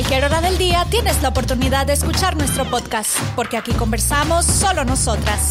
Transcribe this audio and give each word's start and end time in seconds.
cualquier 0.00 0.24
hora 0.24 0.40
del 0.40 0.56
día 0.56 0.86
tienes 0.90 1.20
la 1.20 1.28
oportunidad 1.28 1.84
de 1.84 1.92
escuchar 1.92 2.34
nuestro 2.34 2.64
podcast, 2.70 3.10
porque 3.36 3.58
aquí 3.58 3.72
conversamos 3.72 4.46
solo 4.46 4.82
nosotras. 4.86 5.50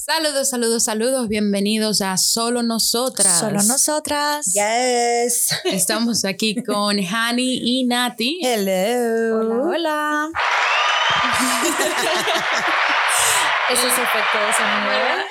Saludos, 0.00 0.48
saludos, 0.48 0.84
saludos. 0.84 1.28
Bienvenidos 1.28 2.00
a 2.00 2.16
Solo 2.16 2.62
Nosotras. 2.62 3.38
Solo 3.38 3.62
nosotras. 3.64 4.46
Yes. 4.46 5.50
Estamos 5.64 6.24
aquí 6.24 6.62
con 6.62 6.96
Hani 6.98 7.80
y 7.80 7.84
Nati. 7.84 8.38
Hello. 8.42 9.40
Hola, 9.68 10.30
hola. 10.30 10.30
Ese 13.72 13.86
es 13.86 13.92
efecto 13.94 14.38
de 14.38 14.50
esa 14.50 15.24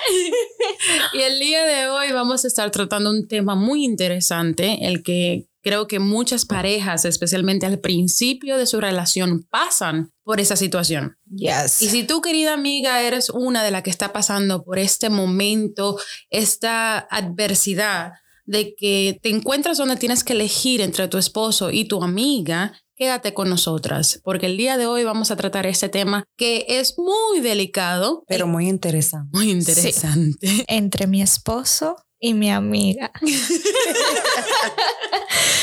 Y 1.14 1.22
el 1.22 1.40
día 1.40 1.66
de 1.66 1.88
hoy 1.88 2.12
vamos 2.12 2.44
a 2.44 2.48
estar 2.48 2.72
tratando 2.72 3.12
un 3.12 3.28
tema 3.28 3.56
muy 3.56 3.86
interesante, 3.86 4.88
el 4.88 5.04
que 5.04 5.46
creo 5.62 5.88
que 5.88 6.00
muchas 6.00 6.46
parejas, 6.46 7.06
especialmente 7.06 7.68
al 7.68 7.80
principio 7.80 8.58
de 8.58 8.66
su 8.66 8.82
relación, 8.82 9.46
pasan 9.50 10.12
por 10.24 10.40
esa 10.40 10.56
situación. 10.56 11.18
Yes. 11.30 11.82
Y 11.82 11.90
si 11.90 12.04
tú, 12.04 12.22
querida 12.22 12.54
amiga, 12.54 13.02
eres 13.02 13.30
una 13.30 13.64
de 13.64 13.72
las 13.72 13.84
que 13.84 13.92
está 13.92 14.12
pasando 14.12 14.64
por 14.64 14.80
este 14.80 15.10
momento, 15.10 16.00
esta 16.30 16.98
adversidad 16.98 18.14
de 18.46 18.74
que 18.76 19.20
te 19.22 19.30
encuentras 19.30 19.78
donde 19.78 19.96
tienes 19.96 20.24
que 20.24 20.34
elegir 20.34 20.82
entre 20.82 21.08
tu 21.08 21.18
esposo 21.18 21.72
y 21.72 21.86
tu 21.86 22.04
amiga, 22.04 22.74
quédate 22.96 23.34
con 23.34 23.50
nosotras, 23.50 24.20
porque 24.24 24.46
el 24.46 24.58
día 24.58 24.78
de 24.78 24.86
hoy 24.86 25.04
vamos 25.04 25.32
a 25.32 25.36
tratar 25.36 25.66
este 25.66 25.90
tema 25.90 26.26
que 26.38 26.66
es 26.68 26.98
muy 26.98 27.40
delicado, 27.42 28.24
Pero 28.28 28.48
muy 28.48 28.68
interesante. 28.70 29.30
muy 29.38 29.50
interesante. 29.52 30.66
Entre 30.68 31.08
mi 31.08 31.22
esposo 31.22 31.96
y 32.20 32.34
mi 32.34 32.50
amiga. 32.50 33.12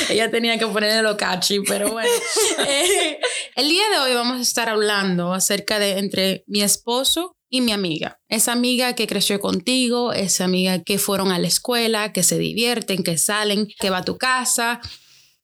Ella 0.08 0.30
tenía 0.30 0.58
que 0.58 0.66
ponerle 0.66 1.02
lo 1.02 1.16
catchy, 1.16 1.60
pero 1.60 1.90
bueno. 1.90 2.10
Eh, 2.66 3.18
el 3.56 3.68
día 3.68 3.82
de 3.90 3.98
hoy 3.98 4.14
vamos 4.14 4.38
a 4.38 4.42
estar 4.42 4.68
hablando 4.68 5.32
acerca 5.32 5.78
de 5.78 5.98
entre 5.98 6.44
mi 6.46 6.62
esposo 6.62 7.36
y 7.48 7.62
mi 7.62 7.72
amiga. 7.72 8.20
Esa 8.28 8.52
amiga 8.52 8.94
que 8.94 9.06
creció 9.06 9.40
contigo, 9.40 10.12
esa 10.12 10.44
amiga 10.44 10.82
que 10.82 10.98
fueron 10.98 11.32
a 11.32 11.38
la 11.38 11.48
escuela, 11.48 12.12
que 12.12 12.22
se 12.22 12.38
divierten, 12.38 13.02
que 13.02 13.16
salen, 13.18 13.66
que 13.78 13.90
va 13.90 13.98
a 13.98 14.04
tu 14.04 14.18
casa 14.18 14.80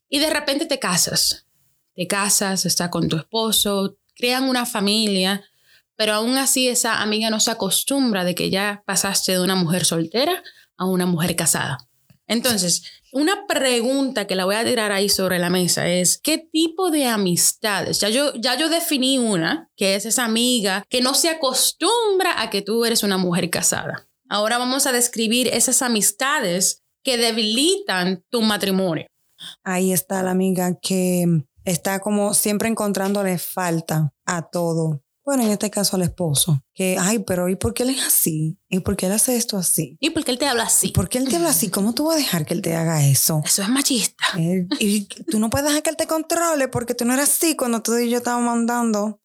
y 0.09 0.19
de 0.19 0.31
repente 0.31 0.67
te 0.67 0.79
casas. 0.79 1.46
Te 1.97 2.07
casas, 2.07 2.67
estás 2.67 2.91
con 2.91 3.09
tu 3.09 3.17
esposo, 3.17 3.97
crean 4.15 4.45
una 4.45 4.67
familia, 4.67 5.43
pero 5.97 6.13
aún 6.13 6.37
así 6.37 6.69
esa 6.69 7.01
amiga 7.01 7.31
no 7.31 7.41
se 7.41 7.51
acostumbra 7.51 8.25
de 8.25 8.35
que 8.35 8.51
ya 8.51 8.83
pasaste 8.87 9.33
de 9.33 9.41
una 9.41 9.57
mujer 9.57 9.85
soltera 9.85 10.43
a 10.77 10.85
una 10.85 11.07
mujer 11.07 11.35
casada. 11.35 11.79
Entonces, 12.29 12.83
una 13.13 13.47
pregunta 13.47 14.27
que 14.27 14.35
la 14.35 14.45
voy 14.45 14.57
a 14.57 14.65
tirar 14.65 14.93
ahí 14.93 15.09
sobre 15.09 15.39
la 15.39 15.49
mesa 15.49 15.89
es, 15.89 16.19
¿qué 16.19 16.39
tipo 16.39 16.91
de 16.91 17.07
amistades? 17.07 18.01
Ya 18.01 18.11
yo, 18.11 18.35
ya 18.35 18.59
yo 18.59 18.69
definí 18.69 19.19
una, 19.19 19.71
que 19.77 19.95
es 19.95 20.05
esa 20.05 20.25
amiga 20.25 20.85
que 20.91 21.01
no 21.01 21.15
se 21.15 21.31
acostumbra 21.31 22.43
a 22.43 22.51
que 22.51 22.63
tú 22.63 22.85
eres 22.85 23.03
una 23.03 23.17
mujer 23.17 23.49
casada. 23.49 24.07
Ahora 24.29 24.59
vamos 24.59 24.87
a 24.87 24.93
describir 24.93 25.49
esas 25.49 25.83
amistades 25.83 26.83
que 27.03 27.17
debilitan 27.17 28.25
tu 28.29 28.43
matrimonio. 28.43 29.07
Ahí 29.63 29.93
está 29.93 30.23
la 30.23 30.33
amiga 30.33 30.77
que 30.83 31.25
está 31.67 32.01
como 32.01 32.33
siempre 32.33 32.69
encontrándole 32.69 33.37
falta 33.39 34.15
a 34.25 34.43
todo. 34.49 35.03
Bueno, 35.25 35.43
en 35.43 35.51
este 35.51 35.71
caso 35.71 35.97
al 35.97 36.03
esposo. 36.03 36.63
Que, 36.73 36.97
ay, 37.01 37.19
pero 37.19 37.49
¿y 37.49 37.57
por 37.57 37.75
qué 37.75 37.83
él 37.83 37.91
es 37.91 38.07
así? 38.07 38.61
¿Y 38.69 38.79
por 38.79 38.97
qué 38.97 39.07
él 39.07 39.13
hace 39.13 39.35
esto 39.35 39.59
así? 39.59 39.97
¿Y 39.99 40.11
por 40.11 40.25
qué 40.25 40.31
él 40.31 40.39
te 40.39 40.47
habla 40.47 40.63
así? 40.63 40.87
¿Y 40.87 40.93
por 40.93 41.09
qué 41.09 41.19
él 41.19 41.29
te 41.29 41.35
habla 41.35 41.49
así? 41.51 41.69
¿Cómo 41.69 41.95
tú 41.95 42.07
vas 42.07 42.15
a 42.15 42.19
dejar 42.19 42.47
que 42.47 42.55
él 42.55 42.63
te 42.63 42.77
haga 42.77 43.05
eso? 43.05 43.43
Eso 43.45 43.63
es 43.63 43.69
machista. 43.69 44.25
Eh, 44.39 44.69
y 44.79 45.07
tú 45.25 45.41
no 45.41 45.51
puedes 45.51 45.67
dejar 45.67 45.83
que 45.83 45.91
él 45.91 45.97
te 45.97 46.07
controle 46.07 46.69
porque 46.69 46.95
tú 46.95 47.05
no 47.05 47.13
eras 47.13 47.31
así 47.31 47.57
cuando 47.57 47.83
tú 47.83 47.97
y 47.97 48.09
yo 48.09 48.19
estábamos 48.19 48.53
andando. 48.53 49.21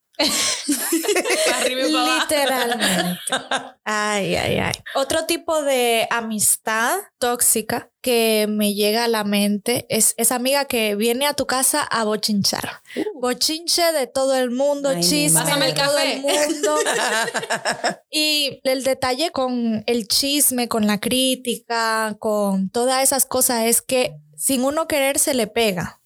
Literalmente. 1.70 3.20
Ay, 3.86 4.36
ay, 4.36 4.60
ay. 4.60 4.74
Otro 4.96 5.26
tipo 5.26 5.62
de 5.64 6.08
amistad 6.12 6.98
tóxica 7.20 7.91
que 8.02 8.48
me 8.50 8.74
llega 8.74 9.06
a 9.06 9.08
la 9.08 9.24
mente 9.24 9.86
es 9.90 10.14
esa 10.18 10.36
amiga 10.36 10.66
que 10.66 10.96
viene 10.96 11.28
a 11.28 11.34
tu 11.34 11.46
casa 11.46 11.82
a 11.84 12.04
bochinchar. 12.04 12.82
Bochinche 13.16 13.92
de 13.94 14.08
todo 14.08 14.36
el 14.36 14.52
mundo, 14.52 14.90
Ay, 14.90 15.02
chisme 15.02 15.44
de 15.44 15.70
el 15.70 15.74
todo 15.76 15.98
el 16.00 16.22
mundo. 16.22 16.76
Y 18.14 18.60
el 18.64 18.84
detalle 18.84 19.32
con 19.32 19.84
el 19.86 20.08
chisme, 20.08 20.68
con 20.68 20.86
la 20.86 21.00
crítica, 21.00 22.18
con 22.20 22.70
todas 22.70 23.04
esas 23.04 23.26
cosas 23.26 23.66
es 23.66 23.82
que 23.82 24.18
sin 24.36 24.64
uno 24.64 24.88
querer 24.88 25.18
se 25.18 25.34
le 25.34 25.48
pega. 25.48 26.01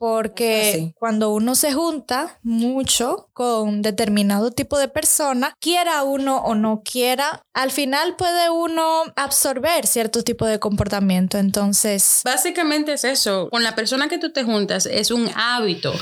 Porque 0.00 0.94
cuando 0.98 1.28
uno 1.28 1.54
se 1.54 1.74
junta 1.74 2.38
mucho 2.42 3.28
con 3.34 3.82
determinado 3.82 4.50
tipo 4.50 4.78
de 4.78 4.88
persona, 4.88 5.54
quiera 5.60 6.04
uno 6.04 6.38
o 6.38 6.54
no 6.54 6.80
quiera, 6.82 7.42
al 7.52 7.70
final 7.70 8.16
puede 8.16 8.48
uno 8.48 9.02
absorber 9.14 9.86
cierto 9.86 10.22
tipo 10.22 10.46
de 10.46 10.58
comportamiento. 10.58 11.36
Entonces, 11.36 12.22
Básicamente 12.24 12.94
es 12.94 13.04
eso. 13.04 13.50
Con 13.50 13.62
la 13.62 13.74
persona 13.74 14.08
que 14.08 14.16
tú 14.16 14.32
te 14.32 14.42
juntas 14.42 14.86
es 14.86 15.10
un 15.10 15.28
hábito. 15.36 15.92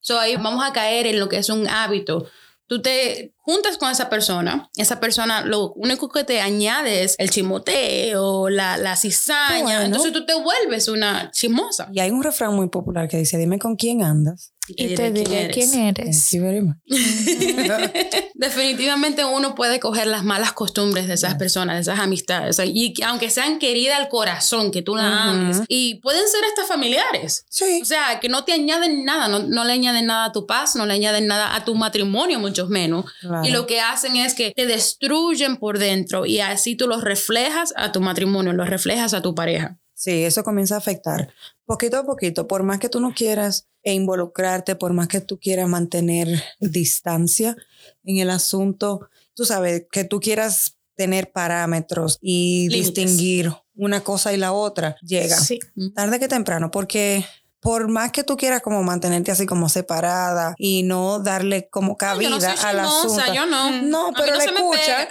So 0.00 0.18
ahí 0.18 0.34
vamos 0.34 0.64
a 0.68 0.72
caer 0.72 1.06
en 1.06 1.20
lo 1.20 1.28
que 1.28 1.36
es 1.36 1.48
un 1.48 1.68
hábito. 1.68 2.26
Tú 2.74 2.82
te 2.82 3.32
juntas 3.36 3.78
con 3.78 3.88
esa 3.88 4.10
persona, 4.10 4.68
esa 4.76 4.98
persona 4.98 5.42
lo 5.42 5.74
único 5.74 6.08
que 6.08 6.24
te 6.24 6.40
añade 6.40 7.04
es 7.04 7.14
el 7.18 7.30
chimoteo, 7.30 8.48
la, 8.48 8.76
la 8.78 8.96
cizaña. 8.96 9.62
Bueno. 9.62 9.82
Entonces 9.82 10.12
tú 10.12 10.26
te 10.26 10.34
vuelves 10.34 10.88
una 10.88 11.30
chismosa. 11.30 11.88
Y 11.92 12.00
hay 12.00 12.10
un 12.10 12.24
refrán 12.24 12.56
muy 12.56 12.68
popular 12.68 13.06
que 13.06 13.18
dice, 13.18 13.38
dime 13.38 13.60
con 13.60 13.76
quién 13.76 14.02
andas. 14.02 14.53
Y 14.68 14.94
te 14.94 15.10
diré 15.10 15.50
quién 15.52 15.74
eres. 15.74 16.30
Thank 16.30 16.40
you 16.40 16.42
very 16.42 16.60
much. 16.60 16.76
Definitivamente 18.34 19.24
uno 19.24 19.54
puede 19.54 19.80
coger 19.80 20.06
las 20.06 20.24
malas 20.24 20.52
costumbres 20.52 21.06
de 21.06 21.14
esas 21.14 21.34
personas, 21.36 21.76
de 21.76 21.82
esas 21.82 21.98
amistades, 22.00 22.60
y 22.64 22.92
que 22.94 23.04
aunque 23.04 23.30
sean 23.30 23.58
queridas 23.58 23.98
al 23.98 24.08
corazón, 24.08 24.70
que 24.70 24.82
tú 24.82 24.96
la 24.96 25.02
Ujú. 25.08 25.28
ames, 25.30 25.60
y 25.68 25.96
pueden 26.00 26.26
ser 26.28 26.40
hasta 26.44 26.64
familiares. 26.64 27.44
Sí. 27.48 27.80
O 27.82 27.84
sea, 27.84 28.20
que 28.20 28.28
no 28.28 28.44
te 28.44 28.52
añaden 28.52 29.04
nada, 29.04 29.28
no, 29.28 29.40
no 29.40 29.64
le 29.64 29.72
añaden 29.72 30.06
nada 30.06 30.26
a 30.26 30.32
tu 30.32 30.46
paz, 30.46 30.76
no 30.76 30.86
le 30.86 30.94
añaden 30.94 31.26
nada 31.26 31.54
a 31.54 31.64
tu 31.64 31.74
matrimonio, 31.74 32.38
mucho 32.38 32.66
menos. 32.66 33.06
Claro. 33.20 33.46
Y 33.46 33.50
lo 33.50 33.66
que 33.66 33.80
hacen 33.80 34.16
es 34.16 34.34
que 34.34 34.52
te 34.54 34.66
destruyen 34.66 35.56
por 35.56 35.78
dentro 35.78 36.26
y 36.26 36.40
así 36.40 36.76
tú 36.76 36.86
los 36.88 37.02
reflejas 37.02 37.72
a 37.76 37.92
tu 37.92 38.00
matrimonio, 38.00 38.52
los 38.52 38.68
reflejas 38.68 39.14
a 39.14 39.22
tu 39.22 39.34
pareja. 39.34 39.78
Sí, 39.94 40.24
eso 40.24 40.42
comienza 40.42 40.74
a 40.74 40.78
afectar 40.78 41.32
poquito 41.66 41.98
a 41.98 42.04
poquito. 42.04 42.46
Por 42.46 42.62
más 42.62 42.78
que 42.78 42.88
tú 42.88 43.00
no 43.00 43.14
quieras 43.14 43.66
e 43.82 43.92
involucrarte, 43.94 44.76
por 44.76 44.92
más 44.92 45.08
que 45.08 45.20
tú 45.20 45.38
quieras 45.38 45.68
mantener 45.68 46.28
distancia 46.60 47.56
en 48.04 48.18
el 48.18 48.30
asunto, 48.30 49.08
tú 49.34 49.44
sabes 49.44 49.84
que 49.90 50.04
tú 50.04 50.20
quieras 50.20 50.76
tener 50.96 51.32
parámetros 51.32 52.18
y 52.20 52.68
Límites. 52.68 52.94
distinguir 52.94 53.52
una 53.74 54.00
cosa 54.02 54.32
y 54.32 54.36
la 54.36 54.52
otra, 54.52 54.96
llega 55.02 55.36
Sí. 55.36 55.58
tarde 55.94 56.20
que 56.20 56.28
temprano, 56.28 56.70
porque 56.70 57.24
por 57.64 57.88
más 57.88 58.12
que 58.12 58.24
tú 58.24 58.36
quieras 58.36 58.60
como 58.60 58.82
mantenerte 58.82 59.32
así 59.32 59.46
como 59.46 59.70
separada 59.70 60.54
y 60.58 60.82
no 60.82 61.18
darle 61.18 61.66
como 61.70 61.96
cabida 61.96 62.28
yo 62.28 62.34
no 62.36 62.40
soy 62.42 62.50
al 62.62 62.80
asunto. 62.80 63.32
yo 63.32 63.46
no. 63.46 63.70
No, 63.80 64.12
pero 64.14 64.34
no 64.34 64.38
le 64.38 65.08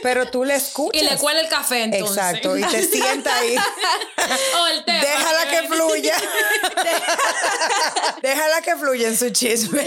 pero 0.00 0.30
tú 0.30 0.44
le 0.44 0.54
escuchas. 0.54 1.02
Y 1.02 1.04
le 1.04 1.16
cuela 1.16 1.40
el 1.40 1.48
café 1.48 1.82
entonces. 1.82 2.16
Exacto, 2.16 2.56
y 2.56 2.62
te 2.62 2.84
sienta 2.84 3.34
ahí. 3.34 3.56
té. 4.86 4.92
Déjala 4.92 5.50
que 5.50 5.68
fluya. 5.68 6.14
Déjala 8.22 8.60
que 8.62 8.76
fluya 8.76 9.08
en 9.08 9.16
su 9.16 9.30
chisme. 9.30 9.84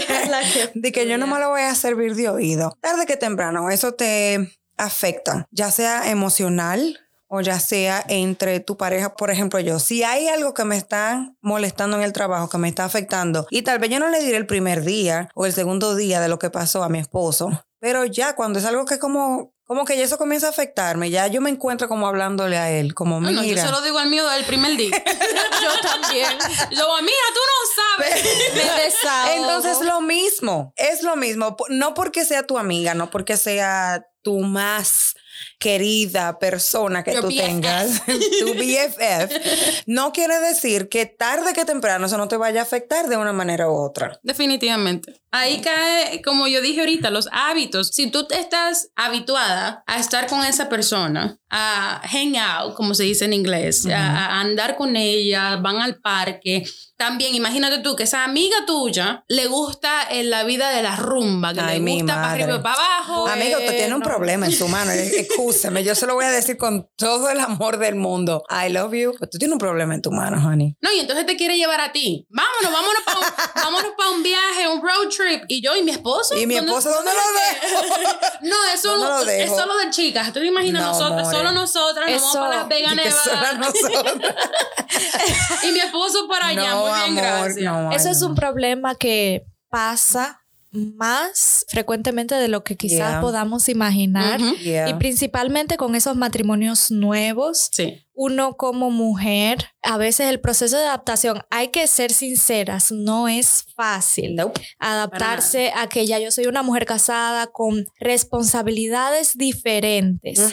De 0.74 0.92
que 0.92 1.08
yo 1.08 1.16
no 1.16 1.26
me 1.26 1.40
lo 1.40 1.48
voy 1.48 1.62
a 1.62 1.74
servir 1.74 2.14
de 2.14 2.28
oído. 2.28 2.76
Tarde 2.82 3.06
que 3.06 3.16
temprano, 3.16 3.70
eso 3.70 3.94
te 3.94 4.52
afecta, 4.76 5.48
ya 5.50 5.70
sea 5.70 6.10
emocional 6.10 6.98
o 7.34 7.40
ya 7.40 7.58
sea 7.58 8.04
entre 8.08 8.60
tu 8.60 8.76
pareja. 8.76 9.14
Por 9.14 9.30
ejemplo, 9.30 9.58
yo, 9.58 9.78
si 9.78 10.02
hay 10.02 10.28
algo 10.28 10.52
que 10.52 10.64
me 10.64 10.76
está 10.76 11.32
molestando 11.40 11.96
en 11.96 12.02
el 12.02 12.12
trabajo, 12.12 12.50
que 12.50 12.58
me 12.58 12.68
está 12.68 12.84
afectando, 12.84 13.46
y 13.48 13.62
tal 13.62 13.78
vez 13.78 13.88
yo 13.88 13.98
no 13.98 14.08
le 14.10 14.22
diré 14.22 14.36
el 14.36 14.46
primer 14.46 14.84
día 14.84 15.30
o 15.34 15.46
el 15.46 15.54
segundo 15.54 15.96
día 15.96 16.20
de 16.20 16.28
lo 16.28 16.38
que 16.38 16.50
pasó 16.50 16.82
a 16.84 16.90
mi 16.90 16.98
esposo, 16.98 17.64
pero 17.80 18.04
ya 18.04 18.36
cuando 18.36 18.58
es 18.58 18.66
algo 18.66 18.84
que 18.84 18.98
como... 18.98 19.50
Como 19.64 19.86
que 19.86 19.96
ya 19.96 20.04
eso 20.04 20.18
comienza 20.18 20.48
a 20.48 20.50
afectarme, 20.50 21.08
ya 21.08 21.28
yo 21.28 21.40
me 21.40 21.48
encuentro 21.48 21.88
como 21.88 22.06
hablándole 22.06 22.58
a 22.58 22.70
él, 22.70 22.92
como 22.92 23.20
No, 23.20 23.30
no, 23.30 23.42
yo 23.42 23.48
mira. 23.48 23.64
se 23.64 23.70
lo 23.70 23.80
digo 23.80 23.96
al 23.96 24.10
mío 24.10 24.28
del 24.28 24.44
primer 24.44 24.76
día. 24.76 24.90
Yo 25.62 25.88
también. 25.88 26.28
Yo, 26.72 26.86
mira, 27.00 27.26
tú 27.32 27.40
no 27.48 28.04
sabes. 28.04 28.24
Me. 28.54 29.36
Entonces 29.36 29.80
lo 29.86 30.02
mismo, 30.02 30.74
es 30.76 31.02
lo 31.02 31.16
mismo, 31.16 31.56
no 31.70 31.94
porque 31.94 32.26
sea 32.26 32.42
tu 32.46 32.58
amiga, 32.58 32.92
no 32.92 33.08
porque 33.08 33.38
sea 33.38 34.04
tu 34.22 34.40
más 34.40 35.14
querida 35.62 36.40
persona 36.40 37.04
que 37.04 37.12
Your 37.12 37.22
tú 37.22 37.28
BFF. 37.28 37.36
tengas, 37.36 38.02
tu 38.40 38.54
BFF, 38.54 39.84
no 39.86 40.12
quiere 40.12 40.40
decir 40.40 40.88
que 40.88 41.06
tarde 41.06 41.52
que 41.52 41.64
temprano 41.64 42.06
eso 42.06 42.18
no 42.18 42.26
te 42.26 42.36
vaya 42.36 42.60
a 42.60 42.64
afectar 42.64 43.08
de 43.08 43.16
una 43.16 43.32
manera 43.32 43.70
u 43.70 43.74
otra. 43.74 44.18
Definitivamente. 44.24 45.22
Ahí 45.34 45.62
cae, 45.62 46.20
como 46.22 46.46
yo 46.46 46.60
dije 46.60 46.80
ahorita, 46.80 47.08
los 47.10 47.28
hábitos. 47.32 47.88
Si 47.88 48.10
tú 48.10 48.26
estás 48.30 48.90
habituada 48.96 49.82
a 49.86 49.98
estar 49.98 50.26
con 50.26 50.44
esa 50.44 50.68
persona, 50.68 51.38
a 51.48 52.02
hang 52.04 52.36
out, 52.36 52.74
como 52.74 52.94
se 52.94 53.04
dice 53.04 53.24
en 53.24 53.32
inglés, 53.32 53.86
a, 53.86 54.40
andar 54.40 54.76
con 54.76 54.94
ella, 54.94 55.56
van 55.56 55.76
al 55.76 56.00
parque. 56.00 56.64
También 56.98 57.34
imagínate 57.34 57.78
tú 57.78 57.96
que 57.96 58.02
esa 58.02 58.24
amiga 58.24 58.56
tuya 58.66 59.24
le 59.28 59.46
gusta 59.46 60.02
en 60.10 60.28
la 60.28 60.44
vida 60.44 60.70
de 60.70 60.82
la 60.82 60.96
rumba, 60.96 61.54
que 61.54 61.62
le 61.62 61.78
gusta 61.78 62.14
para 62.14 62.32
arriba 62.32 62.56
y 62.56 62.62
para 62.62 62.74
abajo. 62.74 63.26
Amigo, 63.26 63.58
usted 63.58 63.76
tiene 63.76 63.94
un 63.94 64.02
problema 64.02 64.44
en 64.44 64.52
su 64.52 64.68
mano. 64.68 64.92
Escúcheme, 65.52 65.84
yo 65.84 65.94
se 65.94 66.06
lo 66.06 66.14
voy 66.14 66.24
a 66.24 66.30
decir 66.30 66.56
con 66.56 66.88
todo 66.96 67.28
el 67.30 67.40
amor 67.40 67.78
del 67.78 67.94
mundo. 67.94 68.42
I 68.48 68.70
love 68.70 68.92
you. 68.94 69.12
Pero 69.18 69.30
tú 69.30 69.38
tienes 69.38 69.52
un 69.52 69.58
problema 69.58 69.94
en 69.94 70.02
tu 70.02 70.10
mano, 70.10 70.36
honey. 70.46 70.76
No, 70.80 70.92
y 70.92 71.00
entonces 71.00 71.26
te 71.26 71.36
quiere 71.36 71.56
llevar 71.56 71.80
a 71.80 71.92
ti. 71.92 72.26
Vámonos, 72.30 72.72
vámonos 72.72 73.02
para 73.04 73.18
un, 73.18 73.26
vámonos 73.54 73.92
pa 73.96 74.10
un 74.10 74.22
viaje, 74.22 74.68
un 74.68 74.82
road 74.82 75.08
trip. 75.08 75.44
Y 75.48 75.62
yo 75.62 75.76
y 75.76 75.82
mi 75.82 75.90
esposo. 75.90 76.36
¿Y 76.36 76.46
mi 76.46 76.56
esposo 76.56 76.90
dónde, 76.90 77.10
lo 77.12 77.20
dejo? 77.20 77.96
no, 78.42 78.56
eso 78.74 78.96
lo 78.96 79.20
es 79.28 79.50
solo 79.50 79.76
de 79.76 79.90
chicas. 79.90 80.32
Tú 80.32 80.40
te 80.40 80.46
imaginas 80.46 80.82
nosotros, 80.82 81.30
solo 81.30 81.52
nosotras, 81.52 82.10
nos 82.10 82.22
vamos 82.22 82.36
para 82.36 82.56
Las 82.56 82.68
Vegas, 82.68 82.94
Nevada. 82.94 83.72
y 85.64 85.72
mi 85.72 85.80
esposo 85.80 86.28
para 86.28 86.48
allá. 86.48 86.74
Muy 86.76 86.90
bien, 86.92 87.16
gracias. 87.16 87.96
eso 87.96 88.10
es 88.10 88.22
un 88.22 88.34
problema 88.34 88.94
que 88.94 89.44
pasa 89.70 90.41
más 90.72 91.66
frecuentemente 91.68 92.34
de 92.34 92.48
lo 92.48 92.64
que 92.64 92.76
quizás 92.76 93.20
podamos 93.20 93.68
imaginar 93.68 94.40
y 94.40 94.94
principalmente 94.94 95.76
con 95.76 95.94
esos 95.94 96.16
matrimonios 96.16 96.90
nuevos. 96.90 97.68
Sí. 97.72 98.06
Uno 98.14 98.56
como 98.56 98.90
mujer, 98.90 99.70
a 99.82 99.96
veces 99.96 100.28
el 100.28 100.40
proceso 100.40 100.76
de 100.76 100.84
adaptación, 100.84 101.42
hay 101.50 101.68
que 101.68 101.86
ser 101.86 102.12
sinceras, 102.12 102.92
no 102.92 103.26
es 103.26 103.64
fácil 103.74 104.36
adaptarse 104.78 105.72
a 105.74 105.88
que 105.88 106.06
ya 106.06 106.18
yo 106.18 106.30
soy 106.30 106.46
una 106.46 106.62
mujer 106.62 106.84
casada 106.84 107.46
con 107.46 107.86
responsabilidades 107.98 109.36
diferentes. 109.36 110.52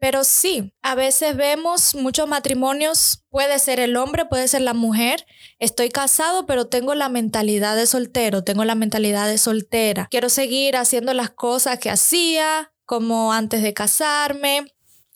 Pero 0.00 0.22
sí, 0.22 0.72
a 0.82 0.94
veces 0.94 1.36
vemos 1.36 1.94
muchos 1.94 2.28
matrimonios, 2.28 3.24
puede 3.30 3.58
ser 3.58 3.80
el 3.80 3.96
hombre, 3.96 4.26
puede 4.26 4.46
ser 4.46 4.60
la 4.60 4.74
mujer. 4.74 5.26
Estoy 5.58 5.88
casado, 5.88 6.46
pero 6.46 6.66
tengo 6.68 6.94
la 6.94 7.08
mentalidad 7.08 7.74
de 7.74 7.86
soltero, 7.86 8.44
tengo 8.44 8.64
la 8.64 8.76
mentalidad 8.76 9.26
de 9.26 9.38
soltera. 9.38 10.06
Quiero 10.10 10.28
seguir 10.28 10.76
haciendo 10.76 11.14
las 11.14 11.30
cosas 11.30 11.78
que 11.78 11.90
hacía, 11.90 12.72
como 12.84 13.32
antes 13.32 13.62
de 13.62 13.74
casarme. 13.74 14.64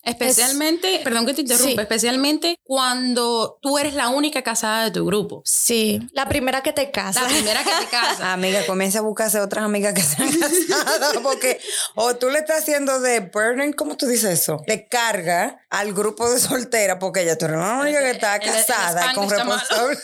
Especialmente, 0.03 0.99
perdón 1.01 1.25
que 1.25 1.33
te 1.33 1.41
interrumpa, 1.41 1.81
especialmente 1.81 2.59
cuando 2.63 3.57
tú 3.61 3.77
eres 3.77 3.93
la 3.93 4.09
única 4.09 4.41
casada 4.41 4.83
de 4.83 4.91
tu 4.91 5.05
grupo. 5.05 5.41
Sí, 5.45 6.01
la 6.11 6.27
primera 6.27 6.61
que 6.61 6.73
te 6.73 6.91
casa. 6.91 7.21
La 7.21 7.29
primera 7.29 7.63
que 7.63 7.71
te 7.71 7.85
casa. 7.89 8.33
Amiga, 8.33 8.65
comienza 8.65 8.99
a 8.99 9.01
buscarse 9.01 9.39
otras 9.39 9.63
amigas 9.63 9.93
que 9.93 10.01
sean 10.01 10.29
casadas 10.37 11.17
porque 11.23 11.61
o 11.95 12.15
tú 12.15 12.29
le 12.29 12.39
estás 12.39 12.63
haciendo 12.63 12.99
de 12.99 13.21
burden, 13.21 13.71
¿cómo 13.71 13.95
tú 13.95 14.05
dices 14.05 14.41
eso? 14.41 14.61
De 14.67 14.87
carga 14.89 15.65
al 15.69 15.93
grupo 15.93 16.29
de 16.29 16.39
soltera 16.39 16.99
porque 16.99 17.21
ella 17.21 17.37
tú 17.37 17.45
eres 17.45 17.59
la 17.59 17.79
única 17.79 17.99
que 17.99 18.11
está 18.11 18.39
casada 18.39 19.13
con 19.13 19.29
responsabilidad. 19.29 20.03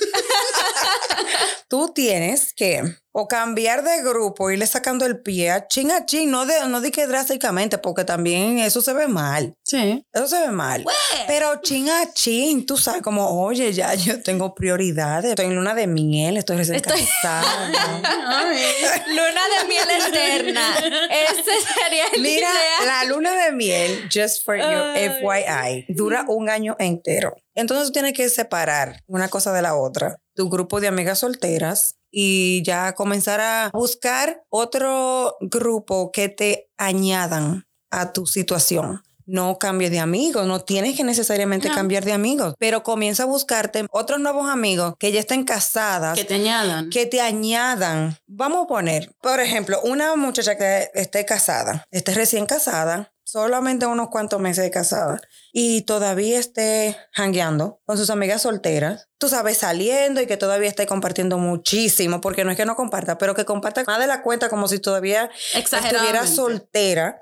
tú 1.68 1.92
tienes 1.94 2.54
que 2.54 2.96
o 3.20 3.28
cambiar 3.28 3.84
de 3.84 4.02
grupo, 4.02 4.50
irle 4.50 4.66
sacando 4.66 5.06
el 5.06 5.20
pie 5.20 5.52
a 5.52 5.68
chin 5.68 5.92
a 5.92 6.06
chin, 6.06 6.32
no, 6.32 6.46
de, 6.46 6.54
no 6.68 6.80
di 6.80 6.90
que 6.90 7.06
drásticamente, 7.06 7.78
porque 7.78 8.06
también 8.06 8.60
eso 8.60 8.82
se 8.82 8.94
ve 8.94 9.08
mal. 9.08 9.54
Sí. 9.64 10.06
Eso 10.14 10.28
se 10.28 10.40
ve 10.40 10.52
mal. 10.52 10.86
Pero 11.28 11.60
chin 11.62 11.90
a 11.90 12.14
chin, 12.14 12.66
tú 12.66 12.78
sabes, 12.78 13.02
como, 13.02 13.44
oye, 13.44 13.74
ya 13.74 13.94
yo 13.94 14.24
tengo 14.24 14.56
prioridades, 14.56 15.32
estoy 15.32 15.48
en 15.48 15.56
luna 15.56 15.74
de 15.74 15.88
miel, 15.88 16.38
estoy 16.38 16.58
recién 16.58 16.78
estoy... 16.78 17.02
casada. 17.02 17.44
luna 19.08 19.42
de 19.60 19.68
miel 19.68 20.08
eterna. 20.08 20.78
Ese 21.10 21.44
sería 21.44 22.06
el 22.14 22.22
Mira, 22.22 22.50
la 22.86 23.04
luna 23.04 23.36
de 23.36 23.52
miel, 23.52 24.10
just 24.14 24.46
for 24.46 24.56
your 24.56 24.96
FYI, 24.96 25.86
dura 25.90 26.24
un 26.28 26.50
año 26.50 26.76
entero. 26.80 27.36
Entonces 27.54 27.92
tienes 27.92 28.14
que 28.14 28.30
separar 28.30 29.04
una 29.08 29.28
cosa 29.28 29.52
de 29.52 29.62
la 29.62 29.76
otra. 29.76 30.22
Tu 30.36 30.50
grupo 30.50 30.80
de 30.80 30.88
amigas 30.88 31.20
solteras 31.20 31.99
y 32.12 32.64
ya 32.64 32.94
comenzar 32.94 33.42
a 33.42 33.70
buscar 33.74 34.44
otro 34.50 35.38
grupo 35.42 36.12
que 36.12 36.30
te 36.30 36.70
añadan 36.78 37.68
a 37.92 38.14
tu 38.14 38.26
situación. 38.26 39.04
No 39.26 39.60
cambies 39.60 39.92
de 39.92 40.00
amigos, 40.00 40.48
no 40.48 40.62
tienes 40.62 40.98
que 40.98 41.04
necesariamente 41.04 41.70
cambiar 41.70 42.04
de 42.04 42.14
amigos, 42.14 42.56
pero 42.58 42.82
comienza 42.82 43.24
a 43.24 43.26
buscarte 43.28 43.86
otros 43.92 44.20
nuevos 44.20 44.50
amigos 44.50 44.96
que 44.98 45.12
ya 45.12 45.20
estén 45.20 45.44
casadas. 45.44 46.18
Que 46.18 46.26
te 46.26 46.34
añadan. 46.34 46.90
Que 46.90 47.06
te 47.06 47.22
añadan. 47.22 48.18
Vamos 48.26 48.64
a 48.64 48.68
poner, 48.68 49.14
por 49.22 49.40
ejemplo, 49.40 49.80
una 49.84 50.16
muchacha 50.16 50.58
que 50.58 50.90
esté 50.96 51.26
casada, 51.26 51.86
esté 51.92 52.16
recién 52.16 52.48
casada, 52.48 53.14
solamente 53.32 53.86
unos 53.86 54.10
cuantos 54.10 54.42
meses 54.42 54.64
de 54.64 54.72
casada 54.72 55.22
y 55.54 55.84
todavía 55.84 56.40
esté 56.40 56.98
hangueando 57.14 57.80
con 57.86 57.96
sus 57.96 58.10
amigas 58.10 58.42
solteras, 58.42 59.08
tú 59.20 59.30
sabes, 59.30 59.58
saliendo 59.58 60.20
y 60.20 60.26
que 60.26 60.36
todavía 60.36 60.68
esté 60.68 60.88
compartiendo 60.88 61.38
muchísimo, 61.38 62.22
porque 62.22 62.44
no 62.44 62.50
es 62.50 62.58
que 62.58 62.66
no 62.66 62.76
comparta, 62.76 63.20
pero 63.20 63.36
que 63.36 63.46
comparta 63.46 63.84
más 63.86 64.00
de 64.00 64.08
la 64.08 64.24
cuenta 64.24 64.50
como 64.50 64.68
si 64.68 64.80
todavía 64.80 65.30
estuviera 65.54 66.26
soltera 66.26 67.22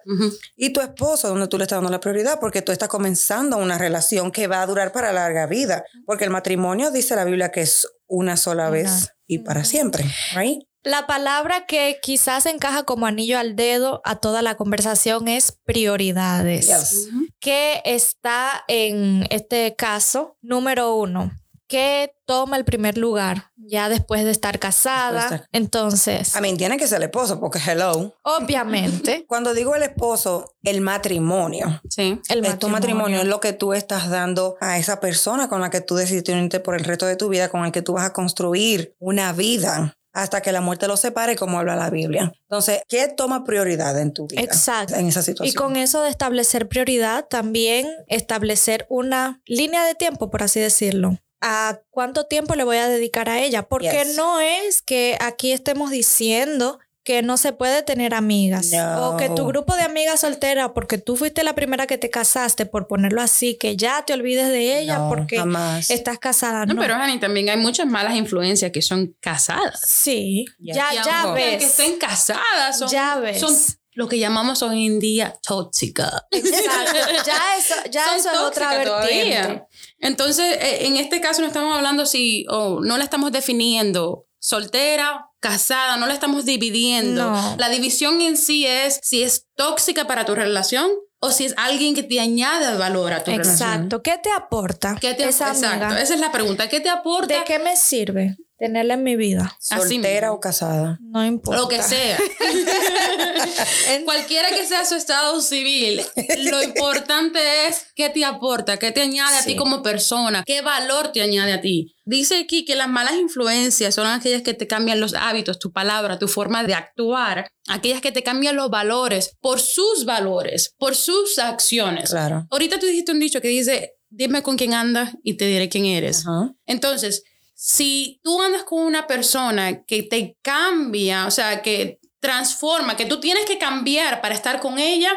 y 0.56 0.72
tu 0.72 0.80
esposo, 0.80 1.28
donde 1.28 1.50
tú 1.50 1.58
le 1.58 1.66
estás 1.66 1.78
dando 1.78 1.92
la 1.92 2.00
prioridad, 2.00 2.40
porque 2.40 2.62
tú 2.62 2.72
estás 2.72 2.88
comenzando 2.88 3.58
una 3.58 3.78
relación 3.78 4.32
que 4.32 4.48
va 4.48 4.62
a 4.62 4.66
durar 4.66 4.94
para 4.94 5.12
larga 5.12 5.46
vida, 5.46 5.84
porque 6.06 6.24
el 6.24 6.30
matrimonio 6.30 6.90
dice 6.90 7.18
la 7.18 7.26
Biblia 7.26 7.52
que 7.52 7.62
es 7.62 7.86
una 8.08 8.38
sola 8.38 8.70
vez 8.70 9.10
y 9.26 9.40
para 9.40 9.66
siempre, 9.66 10.06
right? 10.34 10.64
La 10.88 11.06
palabra 11.06 11.66
que 11.66 12.00
quizás 12.02 12.46
encaja 12.46 12.84
como 12.84 13.08
anillo 13.08 13.38
al 13.38 13.58
dedo 13.58 14.00
a 14.06 14.16
toda 14.16 14.42
la 14.42 14.56
conversación 14.56 15.28
es 15.28 15.52
prioridades. 15.66 17.10
¿Qué 17.42 17.82
está 17.84 18.64
en 18.70 19.28
este 19.30 19.76
caso? 19.76 20.38
Número 20.42 20.96
uno, 20.96 21.34
¿qué 21.68 22.14
toma 22.26 22.56
el 22.56 22.64
primer 22.64 22.98
lugar 22.98 23.52
ya 23.68 23.90
después 23.90 24.24
de 24.24 24.32
estar 24.32 24.60
casada. 24.60 25.46
Entonces. 25.52 26.36
A 26.36 26.42
mí 26.42 26.56
tiene 26.56 26.78
que 26.78 26.88
ser 26.88 26.98
el 26.98 27.04
esposo, 27.04 27.40
porque 27.40 27.60
hello. 27.60 28.14
Obviamente. 28.24 29.26
Cuando 29.28 29.54
digo 29.54 29.76
el 29.76 29.84
esposo, 29.84 30.56
el 30.64 30.82
matrimonio. 30.82 31.82
Sí. 31.90 32.20
El 32.30 32.42
matrimonio. 32.42 32.60
Tu 32.60 32.70
matrimonio 32.70 33.20
es 33.20 33.28
lo 33.28 33.40
que 33.40 33.54
tú 33.54 33.74
estás 33.74 34.10
dando 34.10 34.56
a 34.62 34.78
esa 34.78 35.00
persona 35.00 35.50
con 35.50 35.62
la 35.62 35.70
que 35.70 35.82
tú 35.82 35.96
decidiste 35.96 36.32
unirte 36.32 36.60
por 36.60 36.76
el 36.76 36.84
resto 36.84 37.06
de 37.06 37.18
tu 37.18 37.30
vida, 37.30 37.50
con 37.50 37.66
el 37.66 37.72
que 37.72 37.82
tú 37.82 37.94
vas 37.94 38.06
a 38.06 38.14
construir 38.14 38.96
una 39.00 39.34
vida 39.34 39.97
hasta 40.18 40.42
que 40.42 40.52
la 40.52 40.62
muerte 40.62 40.88
los 40.88 41.00
separe, 41.00 41.36
como 41.36 41.60
habla 41.60 41.76
la 41.76 41.92
Biblia. 41.92 42.34
Entonces, 42.50 42.82
¿qué 42.88 43.08
toma 43.08 43.44
prioridad 43.44 44.00
en 44.02 44.14
tu 44.14 44.26
vida? 44.26 44.42
Exacto. 44.42 44.96
En 44.96 45.08
esa 45.08 45.22
situación. 45.22 45.52
Y 45.52 45.54
con 45.54 45.76
eso 45.76 46.02
de 46.02 46.10
establecer 46.10 46.68
prioridad, 46.68 47.28
también 47.28 47.88
establecer 48.08 48.88
una 48.90 49.44
línea 49.46 49.86
de 49.86 49.94
tiempo, 49.94 50.32
por 50.32 50.42
así 50.42 50.60
decirlo 50.60 51.20
a 51.40 51.82
cuánto 51.92 52.26
tiempo 52.26 52.56
le 52.56 52.64
voy 52.64 52.78
a 52.78 52.88
dedicar 52.88 53.30
a 53.30 53.40
ella, 53.40 53.68
porque 53.70 54.06
no 54.16 54.40
es 54.40 54.82
que 54.82 55.16
aquí 55.22 55.52
estemos 55.52 55.92
diciendo 55.92 56.80
que 57.08 57.22
no 57.22 57.38
se 57.38 57.54
puede 57.54 57.84
tener 57.84 58.14
amigas 58.14 58.70
o 59.00 59.16
que 59.16 59.30
tu 59.30 59.46
grupo 59.46 59.78
de 59.78 59.84
amigas 59.84 60.20
solteras 60.20 60.72
porque 60.76 60.98
tú 60.98 61.16
fuiste 61.16 61.42
la 61.46 61.56
primera 61.56 61.88
que 61.88 61.98
te 61.98 62.10
casaste 62.10 62.66
por 62.66 62.86
ponerlo 62.88 63.22
así 63.22 63.56
que 63.58 63.78
ya 63.78 64.04
te 64.04 64.12
olvides 64.12 64.50
de 64.50 64.78
ella 64.78 65.08
porque 65.08 65.42
estás 65.88 66.20
casada 66.20 66.66
no, 66.66 66.76
pero 66.76 66.96
Jani 66.96 67.18
también 67.18 67.48
hay 67.48 67.56
muchas 67.56 67.88
malas 67.88 68.14
influencias 68.16 68.74
que 68.74 68.82
son 68.82 69.16
casadas. 69.22 69.80
Sí 69.88 70.44
ya. 70.60 70.92
ya 70.92 71.32
ves. 71.32 71.60
que 71.60 71.66
estén 71.66 71.98
casadas 71.98 72.78
son, 72.78 72.90
ya 72.90 73.16
ves. 73.20 73.40
son 73.40 73.56
lo 73.94 74.10
que 74.10 74.20
llamamos 74.20 74.62
hoy 74.62 74.86
en 74.86 75.00
día 75.00 75.34
tóxica. 75.42 76.28
Exacto. 76.32 77.00
Ya 77.26 77.58
eso, 77.58 77.74
ya 77.90 78.18
eso 78.18 78.32
es 78.32 78.38
otra 78.38 78.78
vertiente. 78.78 79.64
Entonces, 80.00 80.58
eh, 80.62 80.86
en 80.86 80.98
este 80.98 81.22
caso 81.22 81.42
no 81.42 81.48
estamos 81.48 81.74
hablando 81.74 82.06
si, 82.06 82.46
o 82.50 82.82
no 82.82 82.98
la 82.98 83.06
estamos 83.06 83.32
definiendo 83.32 84.27
soltera, 84.48 85.30
casada, 85.42 85.98
no 85.98 86.08
la 86.08 86.14
estamos 86.14 86.46
dividiendo. 86.46 87.34
La 87.58 87.68
división 87.68 88.22
en 88.22 88.38
sí 88.38 88.66
es 88.66 88.98
si 89.04 89.22
es 89.22 89.46
tóxica 89.56 90.08
para 90.08 90.24
tu 90.24 90.36
relación 90.36 90.90
o 91.20 91.32
si 91.32 91.46
es 91.46 91.54
alguien 91.58 91.96
que 91.96 92.04
te 92.04 92.22
añade 92.22 92.78
valor 92.78 93.12
a 93.12 93.26
tu 93.26 93.32
relación. 93.32 93.54
Exacto. 93.54 94.02
¿Qué 94.02 94.18
te 94.24 94.32
aporta? 94.32 94.96
¿Qué 95.02 95.16
te, 95.16 95.28
esa 95.28 95.50
exacto. 95.50 95.98
Esa 95.98 96.14
es 96.14 96.22
la 96.22 96.32
pregunta. 96.32 96.70
¿Qué 96.70 96.80
te 96.80 96.88
aporta? 96.88 97.40
¿De 97.40 97.44
qué 97.44 97.60
me 97.60 97.76
sirve? 97.76 98.38
Tenerla 98.58 98.96
en 98.96 99.04
mi 99.04 99.16
vida. 99.16 99.56
Soltera 99.60 100.32
o 100.32 100.40
casada. 100.40 101.00
No 101.02 101.26
importa. 101.26 101.62
Lo 101.62 101.68
que 101.68 101.82
sea. 101.84 102.18
Cualquiera 104.06 104.50
que 104.50 104.66
sea 104.66 104.86
su 104.86 104.96
estado 104.96 105.40
civil, 105.42 106.02
lo 106.40 106.64
importante 106.64 107.68
es 107.68 107.88
qué 107.96 108.10
te 108.10 108.26
aporta, 108.26 108.78
qué 108.78 108.92
te 108.92 109.02
añade 109.02 109.38
a 109.38 109.44
ti 109.44 109.56
como 109.56 109.84
persona, 109.84 110.44
qué 110.46 110.62
valor 110.62 111.12
te 111.12 111.22
añade 111.22 111.54
a 111.54 111.62
ti. 111.62 111.96
Dice 112.06 112.38
aquí 112.38 112.66
que 112.66 112.76
las 112.76 112.88
malas 112.88 113.16
influencias 113.16 113.94
son 113.94 114.08
aquellas 114.08 114.42
que 114.42 114.54
te 114.54 114.66
cambian 114.66 115.00
los 115.00 115.14
hábitos, 115.14 115.60
tu 115.60 115.72
palabra, 115.72 116.18
tu 116.18 116.28
forma 116.28 116.64
de 116.64 116.74
actuar, 116.74 117.50
aquellas 117.68 118.02
que 118.02 118.12
te 118.12 118.24
cambian 118.24 118.56
los 118.56 118.70
valores 118.70 119.36
por 119.42 119.60
sus 119.60 120.06
valores, 120.06 120.74
por 120.78 120.96
sus 120.96 121.38
acciones. 121.38 122.10
Claro. 122.10 122.48
Ahorita 122.50 122.80
tú 122.80 122.86
dijiste 122.86 123.12
un 123.12 123.20
dicho 123.20 123.42
que 123.42 123.50
dice, 123.50 123.98
dime 124.10 124.42
con 124.42 124.58
quién 124.58 124.74
andas 124.74 125.16
y 125.24 125.36
te 125.36 125.46
diré 125.46 125.70
quién 125.70 125.86
eres. 125.86 126.24
Entonces, 126.66 127.24
si 127.60 128.22
tú 128.24 128.40
andas 128.40 128.64
con 128.64 128.84
una 128.84 129.08
persona 129.08 129.82
que 129.82 130.04
te 130.04 130.38
cambia, 130.44 131.26
o 131.26 131.32
sea, 131.32 131.64
que 131.64 132.00
transforma, 132.20 132.96
que 132.96 133.08
tú 133.08 133.20
tienes 133.20 133.46
que 133.46 133.58
cambiar 133.58 134.22
para 134.22 134.36
estar 134.36 134.60
con 134.60 134.78
ella, 134.78 135.12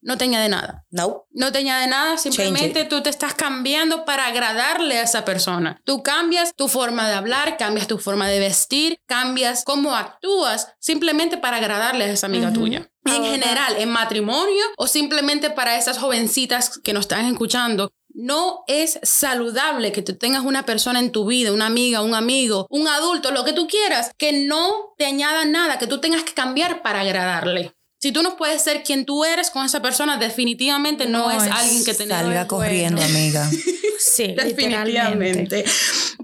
no 0.00 0.16
te 0.16 0.24
añade 0.24 0.48
nada. 0.48 0.86
No. 0.90 1.26
No 1.32 1.52
te 1.52 1.58
añade 1.58 1.86
nada, 1.86 2.16
simplemente 2.16 2.84
tú 2.84 3.02
te 3.02 3.10
estás 3.10 3.34
cambiando 3.34 4.06
para 4.06 4.26
agradarle 4.26 4.98
a 4.98 5.02
esa 5.02 5.26
persona. 5.26 5.78
Tú 5.84 6.02
cambias 6.02 6.54
tu 6.56 6.68
forma 6.68 7.08
de 7.08 7.14
hablar, 7.14 7.58
cambias 7.58 7.86
tu 7.86 7.98
forma 7.98 8.26
de 8.26 8.38
vestir, 8.38 8.98
cambias 9.04 9.62
cómo 9.64 9.94
actúas, 9.94 10.72
simplemente 10.78 11.36
para 11.36 11.58
agradarle 11.58 12.04
a 12.04 12.12
esa 12.12 12.26
amiga 12.26 12.54
tuya. 12.54 12.90
En 13.04 13.22
general, 13.22 13.76
en 13.78 13.90
matrimonio 13.90 14.64
o 14.78 14.86
simplemente 14.86 15.50
para 15.50 15.76
esas 15.76 15.98
jovencitas 15.98 16.78
que 16.78 16.94
nos 16.94 17.02
están 17.02 17.26
escuchando, 17.26 17.92
no 18.16 18.64
es 18.66 18.98
saludable 19.02 19.92
que 19.92 20.02
tú 20.02 20.16
tengas 20.16 20.44
una 20.44 20.64
persona 20.64 20.98
en 20.98 21.12
tu 21.12 21.26
vida, 21.26 21.52
una 21.52 21.66
amiga, 21.66 22.00
un 22.00 22.14
amigo, 22.14 22.66
un 22.70 22.88
adulto, 22.88 23.30
lo 23.30 23.44
que 23.44 23.52
tú 23.52 23.68
quieras, 23.68 24.10
que 24.16 24.32
no 24.32 24.94
te 24.96 25.04
añada 25.04 25.44
nada, 25.44 25.78
que 25.78 25.86
tú 25.86 26.00
tengas 26.00 26.24
que 26.24 26.32
cambiar 26.32 26.82
para 26.82 27.00
agradarle. 27.00 27.74
Si 28.00 28.12
tú 28.12 28.22
no 28.22 28.36
puedes 28.36 28.62
ser 28.62 28.82
quien 28.82 29.04
tú 29.04 29.24
eres 29.24 29.50
con 29.50 29.64
esa 29.64 29.82
persona, 29.82 30.16
definitivamente 30.16 31.06
no, 31.06 31.30
es, 31.30 31.42
alguien 31.42 31.84
que 31.84 31.94
te 31.94 32.06
Salga 32.06 32.46
corriendo, 32.46 33.02
amiga. 33.02 33.48
Sí, 33.98 34.34
definitivamente. 34.36 35.64